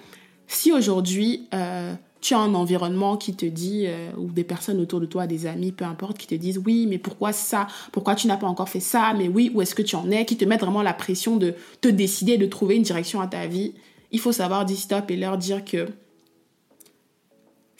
Si 0.46 0.72
aujourd'hui, 0.72 1.48
euh, 1.54 1.94
tu 2.20 2.34
as 2.34 2.38
un 2.38 2.54
environnement 2.54 3.16
qui 3.16 3.34
te 3.34 3.46
dit, 3.46 3.84
euh, 3.86 4.10
ou 4.18 4.30
des 4.30 4.44
personnes 4.44 4.80
autour 4.80 5.00
de 5.00 5.06
toi, 5.06 5.26
des 5.26 5.46
amis, 5.46 5.72
peu 5.72 5.84
importe, 5.84 6.18
qui 6.18 6.26
te 6.26 6.34
disent 6.34 6.60
oui, 6.64 6.86
mais 6.86 6.98
pourquoi 6.98 7.32
ça? 7.32 7.66
Pourquoi 7.92 8.14
tu 8.14 8.26
n'as 8.26 8.36
pas 8.36 8.46
encore 8.46 8.68
fait 8.68 8.80
ça? 8.80 9.14
Mais 9.16 9.28
oui, 9.28 9.50
où 9.54 9.62
est-ce 9.62 9.74
que 9.74 9.82
tu 9.82 9.96
en 9.96 10.10
es? 10.10 10.24
Qui 10.24 10.36
te 10.36 10.44
mettent 10.44 10.60
vraiment 10.60 10.82
la 10.82 10.92
pression 10.92 11.36
de 11.36 11.54
te 11.80 11.88
décider, 11.88 12.36
de 12.36 12.46
trouver 12.46 12.76
une 12.76 12.82
direction 12.82 13.20
à 13.20 13.26
ta 13.26 13.46
vie. 13.46 13.74
Il 14.12 14.20
faut 14.20 14.32
savoir 14.32 14.64
dire 14.64 14.76
stop 14.76 15.10
et 15.10 15.16
leur 15.16 15.38
dire 15.38 15.64
que 15.64 15.86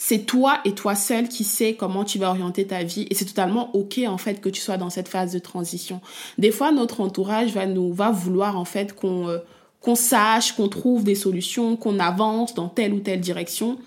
c'est 0.03 0.25
toi 0.25 0.61
et 0.65 0.73
toi 0.73 0.95
seul 0.95 1.29
qui 1.29 1.45
sais 1.45 1.75
comment 1.75 2.05
tu 2.05 2.19
vas 2.19 2.31
orienter 2.31 2.67
ta 2.67 2.83
vie. 2.83 3.07
Et 3.11 3.15
c'est 3.15 3.27
totalement 3.27 3.71
ok 3.77 4.01
en 4.09 4.17
fait 4.17 4.41
que 4.41 4.49
tu 4.49 4.61
sois 4.61 4.79
dans 4.79 4.89
cette 4.89 5.09
phase 5.09 5.33
de 5.33 5.39
transition. 5.39 6.01
Des 6.39 6.53
fois 6.53 6.73
notre 6.73 7.03
entourage 7.03 7.53
va 7.53 7.67
nous 7.67 7.93
va 7.93 8.11
vouloir 8.11 8.59
en 8.59 8.65
fait 8.65 8.95
qu'on 8.95 9.29
euh, 9.29 9.39
qu'on 9.81 9.95
sache, 9.95 10.53
qu'on 10.53 10.69
trouve 10.69 11.05
des 11.05 11.15
solutions, 11.15 11.77
qu'on 11.77 11.99
avance 11.99 12.55
dans 12.55 12.69
telle 12.69 12.95
ou 12.95 13.01
telle 13.01 13.21
direction 13.21 13.79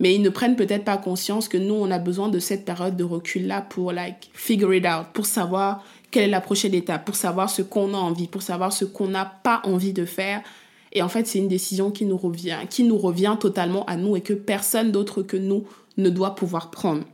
mais 0.00 0.14
ils 0.14 0.22
ne 0.22 0.28
prennent 0.28 0.56
peut-être 0.56 0.84
pas 0.84 0.96
conscience 0.96 1.48
que 1.48 1.56
nous, 1.56 1.74
on 1.74 1.90
a 1.90 1.98
besoin 1.98 2.28
de 2.28 2.38
cette 2.38 2.64
période 2.64 2.96
de 2.96 3.04
recul-là 3.04 3.62
pour, 3.62 3.92
like, 3.92 4.30
figure 4.32 4.74
it 4.74 4.84
out, 4.84 5.06
pour 5.12 5.26
savoir 5.26 5.84
quelle 6.10 6.24
est 6.24 6.28
la 6.28 6.40
prochaine 6.40 6.74
étape, 6.74 7.04
pour 7.04 7.16
savoir 7.16 7.50
ce 7.50 7.62
qu'on 7.62 7.94
a 7.94 7.98
envie, 7.98 8.26
pour 8.26 8.42
savoir 8.42 8.72
ce 8.72 8.84
qu'on 8.84 9.08
n'a 9.08 9.24
pas 9.24 9.60
envie 9.64 9.92
de 9.92 10.04
faire. 10.04 10.42
Et 10.92 11.02
en 11.02 11.08
fait, 11.08 11.26
c'est 11.26 11.38
une 11.38 11.48
décision 11.48 11.90
qui 11.90 12.06
nous 12.06 12.16
revient, 12.16 12.58
qui 12.70 12.84
nous 12.84 12.98
revient 12.98 13.36
totalement 13.38 13.84
à 13.86 13.96
nous 13.96 14.16
et 14.16 14.20
que 14.20 14.32
personne 14.32 14.92
d'autre 14.92 15.22
que 15.22 15.36
nous 15.36 15.64
ne 15.96 16.10
doit 16.10 16.34
pouvoir 16.34 16.70
prendre. 16.70 17.04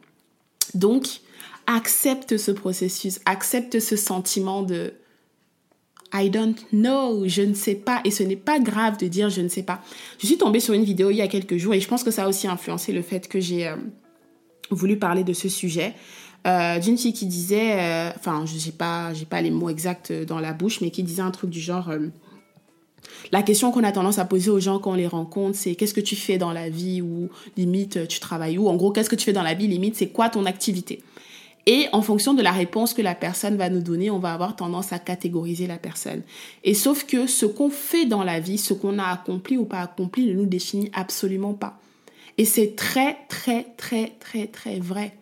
Donc, 0.74 1.20
accepte 1.66 2.36
ce 2.36 2.50
processus, 2.50 3.20
accepte 3.24 3.80
ce 3.80 3.96
sentiment 3.96 4.62
de 4.62 4.94
I 6.12 6.28
don't 6.30 6.56
know, 6.72 7.26
je 7.26 7.42
ne 7.42 7.54
sais 7.54 7.74
pas. 7.74 8.00
Et 8.04 8.10
ce 8.10 8.22
n'est 8.22 8.36
pas 8.36 8.58
grave 8.58 8.98
de 8.98 9.06
dire 9.06 9.30
je 9.30 9.40
ne 9.40 9.48
sais 9.48 9.62
pas. 9.62 9.80
Je 10.18 10.26
suis 10.26 10.38
tombée 10.38 10.60
sur 10.60 10.74
une 10.74 10.84
vidéo 10.84 11.10
il 11.10 11.16
y 11.16 11.22
a 11.22 11.28
quelques 11.28 11.56
jours 11.56 11.74
et 11.74 11.80
je 11.80 11.88
pense 11.88 12.02
que 12.02 12.10
ça 12.10 12.24
a 12.24 12.28
aussi 12.28 12.48
influencé 12.48 12.92
le 12.92 13.02
fait 13.02 13.28
que 13.28 13.40
j'ai 13.40 13.68
euh, 13.68 13.76
voulu 14.70 14.98
parler 14.98 15.24
de 15.24 15.32
ce 15.32 15.48
sujet. 15.48 15.94
Euh, 16.46 16.78
d'une 16.78 16.96
fille 16.96 17.12
qui 17.12 17.26
disait, 17.26 17.78
euh, 17.78 18.10
enfin, 18.16 18.44
je 18.46 18.54
n'ai 18.54 18.72
pas, 18.72 19.12
j'ai 19.12 19.26
pas 19.26 19.42
les 19.42 19.50
mots 19.50 19.68
exacts 19.68 20.10
dans 20.10 20.40
la 20.40 20.54
bouche, 20.54 20.80
mais 20.80 20.90
qui 20.90 21.02
disait 21.02 21.22
un 21.22 21.30
truc 21.30 21.50
du 21.50 21.60
genre. 21.60 21.90
la 23.30 23.42
question 23.42 23.70
qu'on 23.70 23.84
a 23.84 23.92
tendance 23.92 24.18
à 24.18 24.24
poser 24.24 24.50
aux 24.50 24.58
gens 24.58 24.78
quand 24.78 24.92
on 24.92 24.94
les 24.94 25.06
rencontre, 25.06 25.56
c'est 25.56 25.74
qu'est-ce 25.74 25.94
que 25.94 26.00
tu 26.00 26.16
fais 26.16 26.38
dans 26.38 26.52
la 26.52 26.70
vie 26.70 27.02
ou 27.02 27.28
limite 27.56 28.08
tu 28.08 28.20
travailles 28.20 28.56
où? 28.58 28.68
En 28.68 28.76
gros, 28.76 28.90
qu'est-ce 28.90 29.10
que 29.10 29.16
tu 29.16 29.26
fais 29.26 29.34
dans 29.34 29.42
la 29.42 29.54
vie? 29.54 29.68
Limite, 29.68 29.96
c'est 29.96 30.08
quoi 30.08 30.30
ton 30.30 30.46
activité? 30.46 31.02
Et 31.66 31.86
en 31.92 32.02
fonction 32.02 32.34
de 32.34 32.42
la 32.42 32.52
réponse 32.52 32.94
que 32.94 33.02
la 33.02 33.14
personne 33.14 33.56
va 33.56 33.68
nous 33.68 33.82
donner, 33.82 34.10
on 34.10 34.18
va 34.18 34.32
avoir 34.32 34.56
tendance 34.56 34.92
à 34.92 34.98
catégoriser 34.98 35.66
la 35.66 35.78
personne. 35.78 36.22
Et 36.64 36.74
sauf 36.74 37.04
que 37.04 37.26
ce 37.26 37.46
qu'on 37.46 37.70
fait 37.70 38.06
dans 38.06 38.24
la 38.24 38.40
vie, 38.40 38.58
ce 38.58 38.74
qu'on 38.74 38.98
a 38.98 39.04
accompli 39.04 39.56
ou 39.56 39.64
pas 39.64 39.80
accompli, 39.80 40.26
ne 40.26 40.34
nous 40.34 40.46
définit 40.46 40.90
absolument 40.94 41.54
pas. 41.54 41.78
Et 42.38 42.44
c'est 42.44 42.74
très, 42.76 43.18
très, 43.28 43.66
très, 43.76 44.12
très, 44.18 44.46
très 44.46 44.78
vrai. 44.80 45.16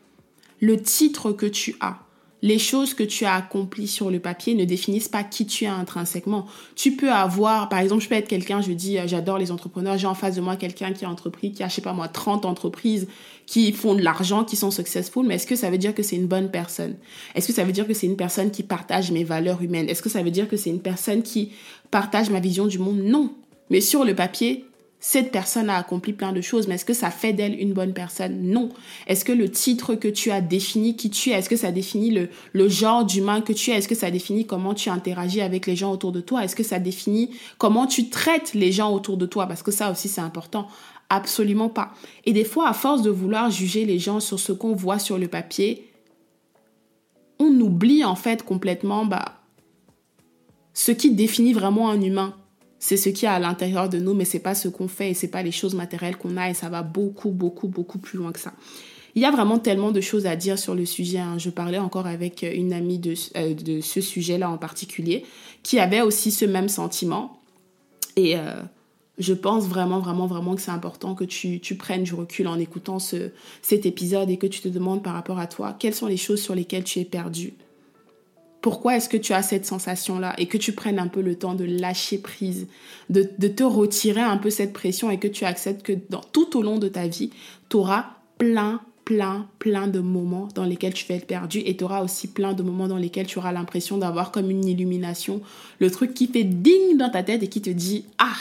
Le 0.60 0.80
titre 0.80 1.32
que 1.32 1.46
tu 1.46 1.76
as, 1.80 1.98
les 2.42 2.58
choses 2.58 2.94
que 2.94 3.02
tu 3.02 3.24
as 3.24 3.34
accomplies 3.34 3.88
sur 3.88 4.10
le 4.10 4.20
papier 4.20 4.54
ne 4.54 4.64
définissent 4.64 5.08
pas 5.08 5.24
qui 5.24 5.46
tu 5.46 5.64
es 5.64 5.68
intrinsèquement. 5.68 6.46
Tu 6.76 6.92
peux 6.92 7.10
avoir, 7.10 7.68
par 7.68 7.80
exemple, 7.80 8.02
je 8.02 8.08
peux 8.08 8.14
être 8.14 8.28
quelqu'un, 8.28 8.60
je 8.60 8.72
dis, 8.72 8.98
euh, 8.98 9.06
j'adore 9.06 9.38
les 9.38 9.50
entrepreneurs, 9.50 9.98
j'ai 9.98 10.06
en 10.06 10.14
face 10.14 10.36
de 10.36 10.40
moi 10.40 10.56
quelqu'un 10.56 10.92
qui 10.92 11.04
a 11.04 11.10
entrepris, 11.10 11.52
qui 11.52 11.62
a, 11.62 11.68
je 11.68 11.74
sais 11.74 11.82
pas 11.82 11.92
moi, 11.92 12.06
30 12.06 12.44
entreprises, 12.44 13.08
qui 13.46 13.72
font 13.72 13.94
de 13.94 14.02
l'argent, 14.02 14.44
qui 14.44 14.56
sont 14.56 14.70
successful, 14.70 15.26
mais 15.26 15.36
est-ce 15.36 15.46
que 15.46 15.56
ça 15.56 15.70
veut 15.70 15.78
dire 15.78 15.94
que 15.94 16.02
c'est 16.02 16.16
une 16.16 16.26
bonne 16.26 16.50
personne? 16.50 16.94
Est-ce 17.34 17.48
que 17.48 17.52
ça 17.52 17.64
veut 17.64 17.72
dire 17.72 17.86
que 17.86 17.94
c'est 17.94 18.06
une 18.06 18.16
personne 18.16 18.50
qui 18.50 18.62
partage 18.62 19.10
mes 19.10 19.24
valeurs 19.24 19.62
humaines? 19.62 19.88
Est-ce 19.88 20.02
que 20.02 20.10
ça 20.10 20.22
veut 20.22 20.30
dire 20.30 20.48
que 20.48 20.56
c'est 20.56 20.70
une 20.70 20.82
personne 20.82 21.22
qui 21.22 21.52
partage 21.90 22.30
ma 22.30 22.40
vision 22.40 22.66
du 22.66 22.78
monde? 22.78 22.98
Non. 23.02 23.32
Mais 23.70 23.80
sur 23.80 24.04
le 24.04 24.14
papier, 24.14 24.64
cette 25.00 25.30
personne 25.30 25.70
a 25.70 25.76
accompli 25.76 26.12
plein 26.12 26.32
de 26.32 26.40
choses, 26.40 26.66
mais 26.66 26.74
est-ce 26.74 26.84
que 26.84 26.92
ça 26.92 27.10
fait 27.10 27.32
d'elle 27.32 27.58
une 27.60 27.72
bonne 27.72 27.92
personne? 27.92 28.42
Non. 28.42 28.70
Est-ce 29.06 29.24
que 29.24 29.32
le 29.32 29.48
titre 29.48 29.94
que 29.94 30.08
tu 30.08 30.32
as 30.32 30.40
défini 30.40 30.96
qui 30.96 31.08
tu 31.08 31.30
es, 31.30 31.34
est-ce 31.34 31.48
que 31.48 31.56
ça 31.56 31.70
définit 31.70 32.28
le, 32.52 32.68
genre 32.68 33.04
d'humain 33.04 33.40
que 33.40 33.52
tu 33.52 33.70
es? 33.70 33.74
Est-ce 33.74 33.86
que 33.86 33.94
ça 33.94 34.10
définit 34.10 34.46
comment 34.46 34.74
tu 34.74 34.88
interagis 34.88 35.40
avec 35.40 35.66
les 35.66 35.76
gens 35.76 35.92
autour 35.92 36.10
de 36.10 36.20
toi? 36.20 36.42
Est-ce 36.42 36.56
que 36.56 36.64
ça 36.64 36.80
définit 36.80 37.30
comment 37.58 37.86
tu 37.86 38.10
traites 38.10 38.54
les 38.54 38.72
gens 38.72 38.92
autour 38.92 39.16
de 39.16 39.26
toi? 39.26 39.46
Parce 39.46 39.62
que 39.62 39.70
ça 39.70 39.92
aussi 39.92 40.08
c'est 40.08 40.20
important. 40.20 40.66
Absolument 41.10 41.68
pas. 41.68 41.92
Et 42.26 42.32
des 42.32 42.44
fois, 42.44 42.68
à 42.68 42.72
force 42.74 43.02
de 43.02 43.10
vouloir 43.10 43.50
juger 43.50 43.84
les 43.84 43.98
gens 43.98 44.20
sur 44.20 44.38
ce 44.40 44.52
qu'on 44.52 44.74
voit 44.74 44.98
sur 44.98 45.16
le 45.16 45.28
papier, 45.28 45.88
on 47.38 47.60
oublie 47.60 48.04
en 48.04 48.16
fait 48.16 48.42
complètement 48.42 49.06
bah, 49.06 49.40
ce 50.74 50.90
qui 50.90 51.12
définit 51.12 51.52
vraiment 51.52 51.88
un 51.88 52.00
humain 52.00 52.34
c'est 52.78 52.96
ce 52.96 53.08
qui 53.08 53.24
est 53.24 53.28
à 53.28 53.38
l'intérieur 53.38 53.88
de 53.88 53.98
nous, 53.98 54.14
mais 54.14 54.24
c'est 54.24 54.38
pas 54.38 54.54
ce 54.54 54.68
qu'on 54.68 54.88
fait 54.88 55.10
et 55.10 55.14
c'est 55.14 55.28
pas 55.28 55.42
les 55.42 55.50
choses 55.50 55.74
matérielles 55.74 56.16
qu'on 56.16 56.36
a 56.36 56.50
et 56.50 56.54
ça 56.54 56.68
va 56.68 56.82
beaucoup, 56.82 57.30
beaucoup, 57.30 57.68
beaucoup 57.68 57.98
plus 57.98 58.18
loin 58.18 58.32
que 58.32 58.40
ça. 58.40 58.52
Il 59.14 59.22
y 59.22 59.24
a 59.24 59.30
vraiment 59.30 59.58
tellement 59.58 59.90
de 59.90 60.00
choses 60.00 60.26
à 60.26 60.36
dire 60.36 60.58
sur 60.58 60.74
le 60.74 60.84
sujet. 60.84 61.18
Hein. 61.18 61.38
Je 61.38 61.50
parlais 61.50 61.78
encore 61.78 62.06
avec 62.06 62.42
une 62.42 62.72
amie 62.72 62.98
de, 62.98 63.14
euh, 63.36 63.54
de 63.54 63.80
ce 63.80 64.00
sujet-là 64.00 64.48
en 64.48 64.58
particulier, 64.58 65.24
qui 65.62 65.80
avait 65.80 66.02
aussi 66.02 66.30
ce 66.30 66.44
même 66.44 66.68
sentiment. 66.68 67.40
Et 68.14 68.36
euh, 68.36 68.62
je 69.18 69.34
pense 69.34 69.66
vraiment, 69.66 69.98
vraiment, 69.98 70.26
vraiment 70.26 70.54
que 70.54 70.60
c'est 70.60 70.70
important 70.70 71.16
que 71.16 71.24
tu, 71.24 71.58
tu, 71.58 71.74
prennes 71.74 72.04
du 72.04 72.14
recul 72.14 72.46
en 72.46 72.58
écoutant 72.60 73.00
ce, 73.00 73.30
cet 73.60 73.86
épisode 73.86 74.30
et 74.30 74.36
que 74.36 74.46
tu 74.46 74.60
te 74.60 74.68
demandes 74.68 75.02
par 75.02 75.14
rapport 75.14 75.40
à 75.40 75.48
toi, 75.48 75.74
quelles 75.76 75.94
sont 75.94 76.06
les 76.06 76.16
choses 76.16 76.40
sur 76.40 76.54
lesquelles 76.54 76.84
tu 76.84 77.00
es 77.00 77.04
perdu 77.04 77.54
pourquoi 78.68 78.98
est-ce 78.98 79.08
que 79.08 79.16
tu 79.16 79.32
as 79.32 79.40
cette 79.40 79.64
sensation-là 79.64 80.34
et 80.36 80.44
que 80.44 80.58
tu 80.58 80.72
prennes 80.72 80.98
un 80.98 81.06
peu 81.06 81.22
le 81.22 81.36
temps 81.36 81.54
de 81.54 81.64
lâcher 81.64 82.18
prise, 82.18 82.66
de, 83.08 83.22
te 83.22 83.62
retirer 83.62 84.20
un 84.20 84.36
peu 84.36 84.50
cette 84.50 84.74
pression 84.74 85.10
et 85.10 85.18
que 85.18 85.26
tu 85.26 85.46
acceptes 85.46 85.82
que 85.82 85.94
dans, 86.10 86.20
tout 86.20 86.54
au 86.54 86.60
long 86.60 86.76
de 86.76 86.86
ta 86.86 87.06
vie, 87.06 87.30
tu 87.70 87.78
auras 87.78 88.10
plein, 88.36 88.82
plein, 89.06 89.46
plein 89.58 89.86
de 89.86 90.00
moments 90.00 90.48
dans 90.54 90.64
lesquels 90.64 90.92
tu 90.92 91.06
vas 91.06 91.14
être 91.14 91.26
perdu 91.26 91.62
et 91.64 91.78
tu 91.78 91.84
auras 91.84 92.04
aussi 92.04 92.28
plein 92.28 92.52
de 92.52 92.62
moments 92.62 92.88
dans 92.88 92.98
lesquels 92.98 93.26
tu 93.26 93.38
auras 93.38 93.52
l'impression 93.52 93.96
d'avoir 93.96 94.32
comme 94.32 94.50
une 94.50 94.68
illumination, 94.68 95.40
le 95.78 95.90
truc 95.90 96.12
qui 96.12 96.26
fait 96.26 96.44
ding 96.44 96.98
dans 96.98 97.08
ta 97.08 97.22
tête 97.22 97.42
et 97.42 97.48
qui 97.48 97.62
te 97.62 97.70
dit 97.70 98.04
ah 98.18 98.36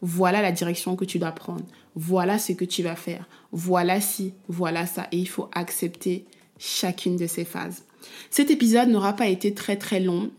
voilà 0.00 0.40
la 0.40 0.52
direction 0.52 0.96
que 0.96 1.04
tu 1.04 1.18
dois 1.18 1.32
prendre, 1.32 1.66
voilà 1.94 2.38
ce 2.38 2.52
que 2.52 2.64
tu 2.64 2.82
vas 2.82 2.96
faire, 2.96 3.28
voilà 3.52 4.00
ci, 4.00 4.32
voilà 4.48 4.86
ça. 4.86 5.06
Et 5.12 5.18
il 5.18 5.28
faut 5.28 5.50
accepter 5.52 6.24
chacune 6.60 7.16
de 7.16 7.26
ces 7.26 7.44
phases. 7.44 7.84
Cet 8.30 8.50
épisode 8.50 8.88
n'aura 8.88 9.14
pas 9.14 9.26
été 9.26 9.54
très 9.54 9.76
très 9.76 9.98
long. 9.98 10.30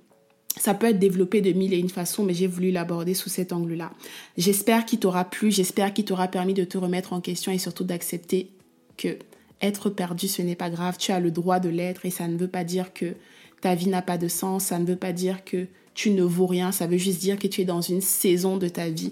Ça 0.58 0.74
peut 0.74 0.88
être 0.88 1.00
développé 1.00 1.42
de 1.42 1.52
mille 1.52 1.74
et 1.74 1.80
une 1.80 1.90
façons, 1.90 2.24
mais 2.24 2.34
j'ai 2.34 2.48
voulu 2.48 2.72
l'aborder 2.72 3.14
sous 3.14 3.30
cet 3.30 3.52
angle-là. 3.52 3.92
J'espère 4.38 4.86
qu'il 4.86 5.00
t'aura 5.00 5.26
plu, 5.26 5.52
j'espère 5.52 5.94
qu'il 5.94 6.06
t'aura 6.06 6.28
permis 6.28 6.54
de 6.54 6.64
te 6.64 6.78
remettre 6.78 7.14
en 7.14 7.22
question 7.22 7.52
et 7.52 7.58
surtout 7.58 7.84
d'accepter 7.84 8.52
que 8.98 9.18
être 9.62 9.90
perdu, 9.90 10.28
ce 10.28 10.42
n'est 10.42 10.56
pas 10.56 10.70
grave. 10.70 10.98
Tu 10.98 11.12
as 11.12 11.20
le 11.20 11.32
droit 11.32 11.60
de 11.60 11.70
l'être 11.70 12.06
et 12.06 12.10
ça 12.10 12.28
ne 12.28 12.38
veut 12.38 12.48
pas 12.48 12.64
dire 12.64 12.94
que 12.94 13.16
ta 13.62 13.76
vie 13.76 13.90
n'a 13.90 14.02
pas 14.02 14.18
de 14.18 14.28
sens, 14.28 14.66
ça 14.66 14.80
ne 14.80 14.86
veut 14.86 14.96
pas 14.96 15.14
dire 15.14 15.44
que 15.46 15.68
tu 15.94 16.12
ne 16.12 16.24
vaux 16.24 16.48
rien, 16.48 16.72
ça 16.72 16.88
veut 16.88 16.98
juste 16.98 17.20
dire 17.20 17.38
que 17.38 17.48
tu 17.48 17.62
es 17.62 17.66
dans 17.66 17.82
une 17.82 18.02
saison 18.02 18.58
de 18.58 18.68
ta 18.68 18.90
vie 18.90 19.12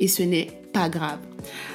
et 0.00 0.08
ce 0.08 0.22
n'est 0.22 0.48
pas 0.72 0.88
grave. 0.88 1.18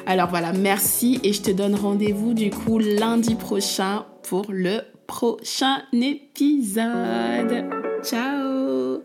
Alors 0.06 0.30
voilà, 0.30 0.54
merci 0.54 1.20
et 1.24 1.34
je 1.34 1.42
te 1.42 1.52
donne 1.52 1.76
rendez-vous 1.76 2.34
du 2.34 2.50
coup 2.50 2.80
lundi 2.80 3.36
prochain 3.36 4.06
pour 4.24 4.46
le 4.50 4.82
prochain 5.08 5.84
épisode. 5.94 7.70
Ciao 8.04 9.04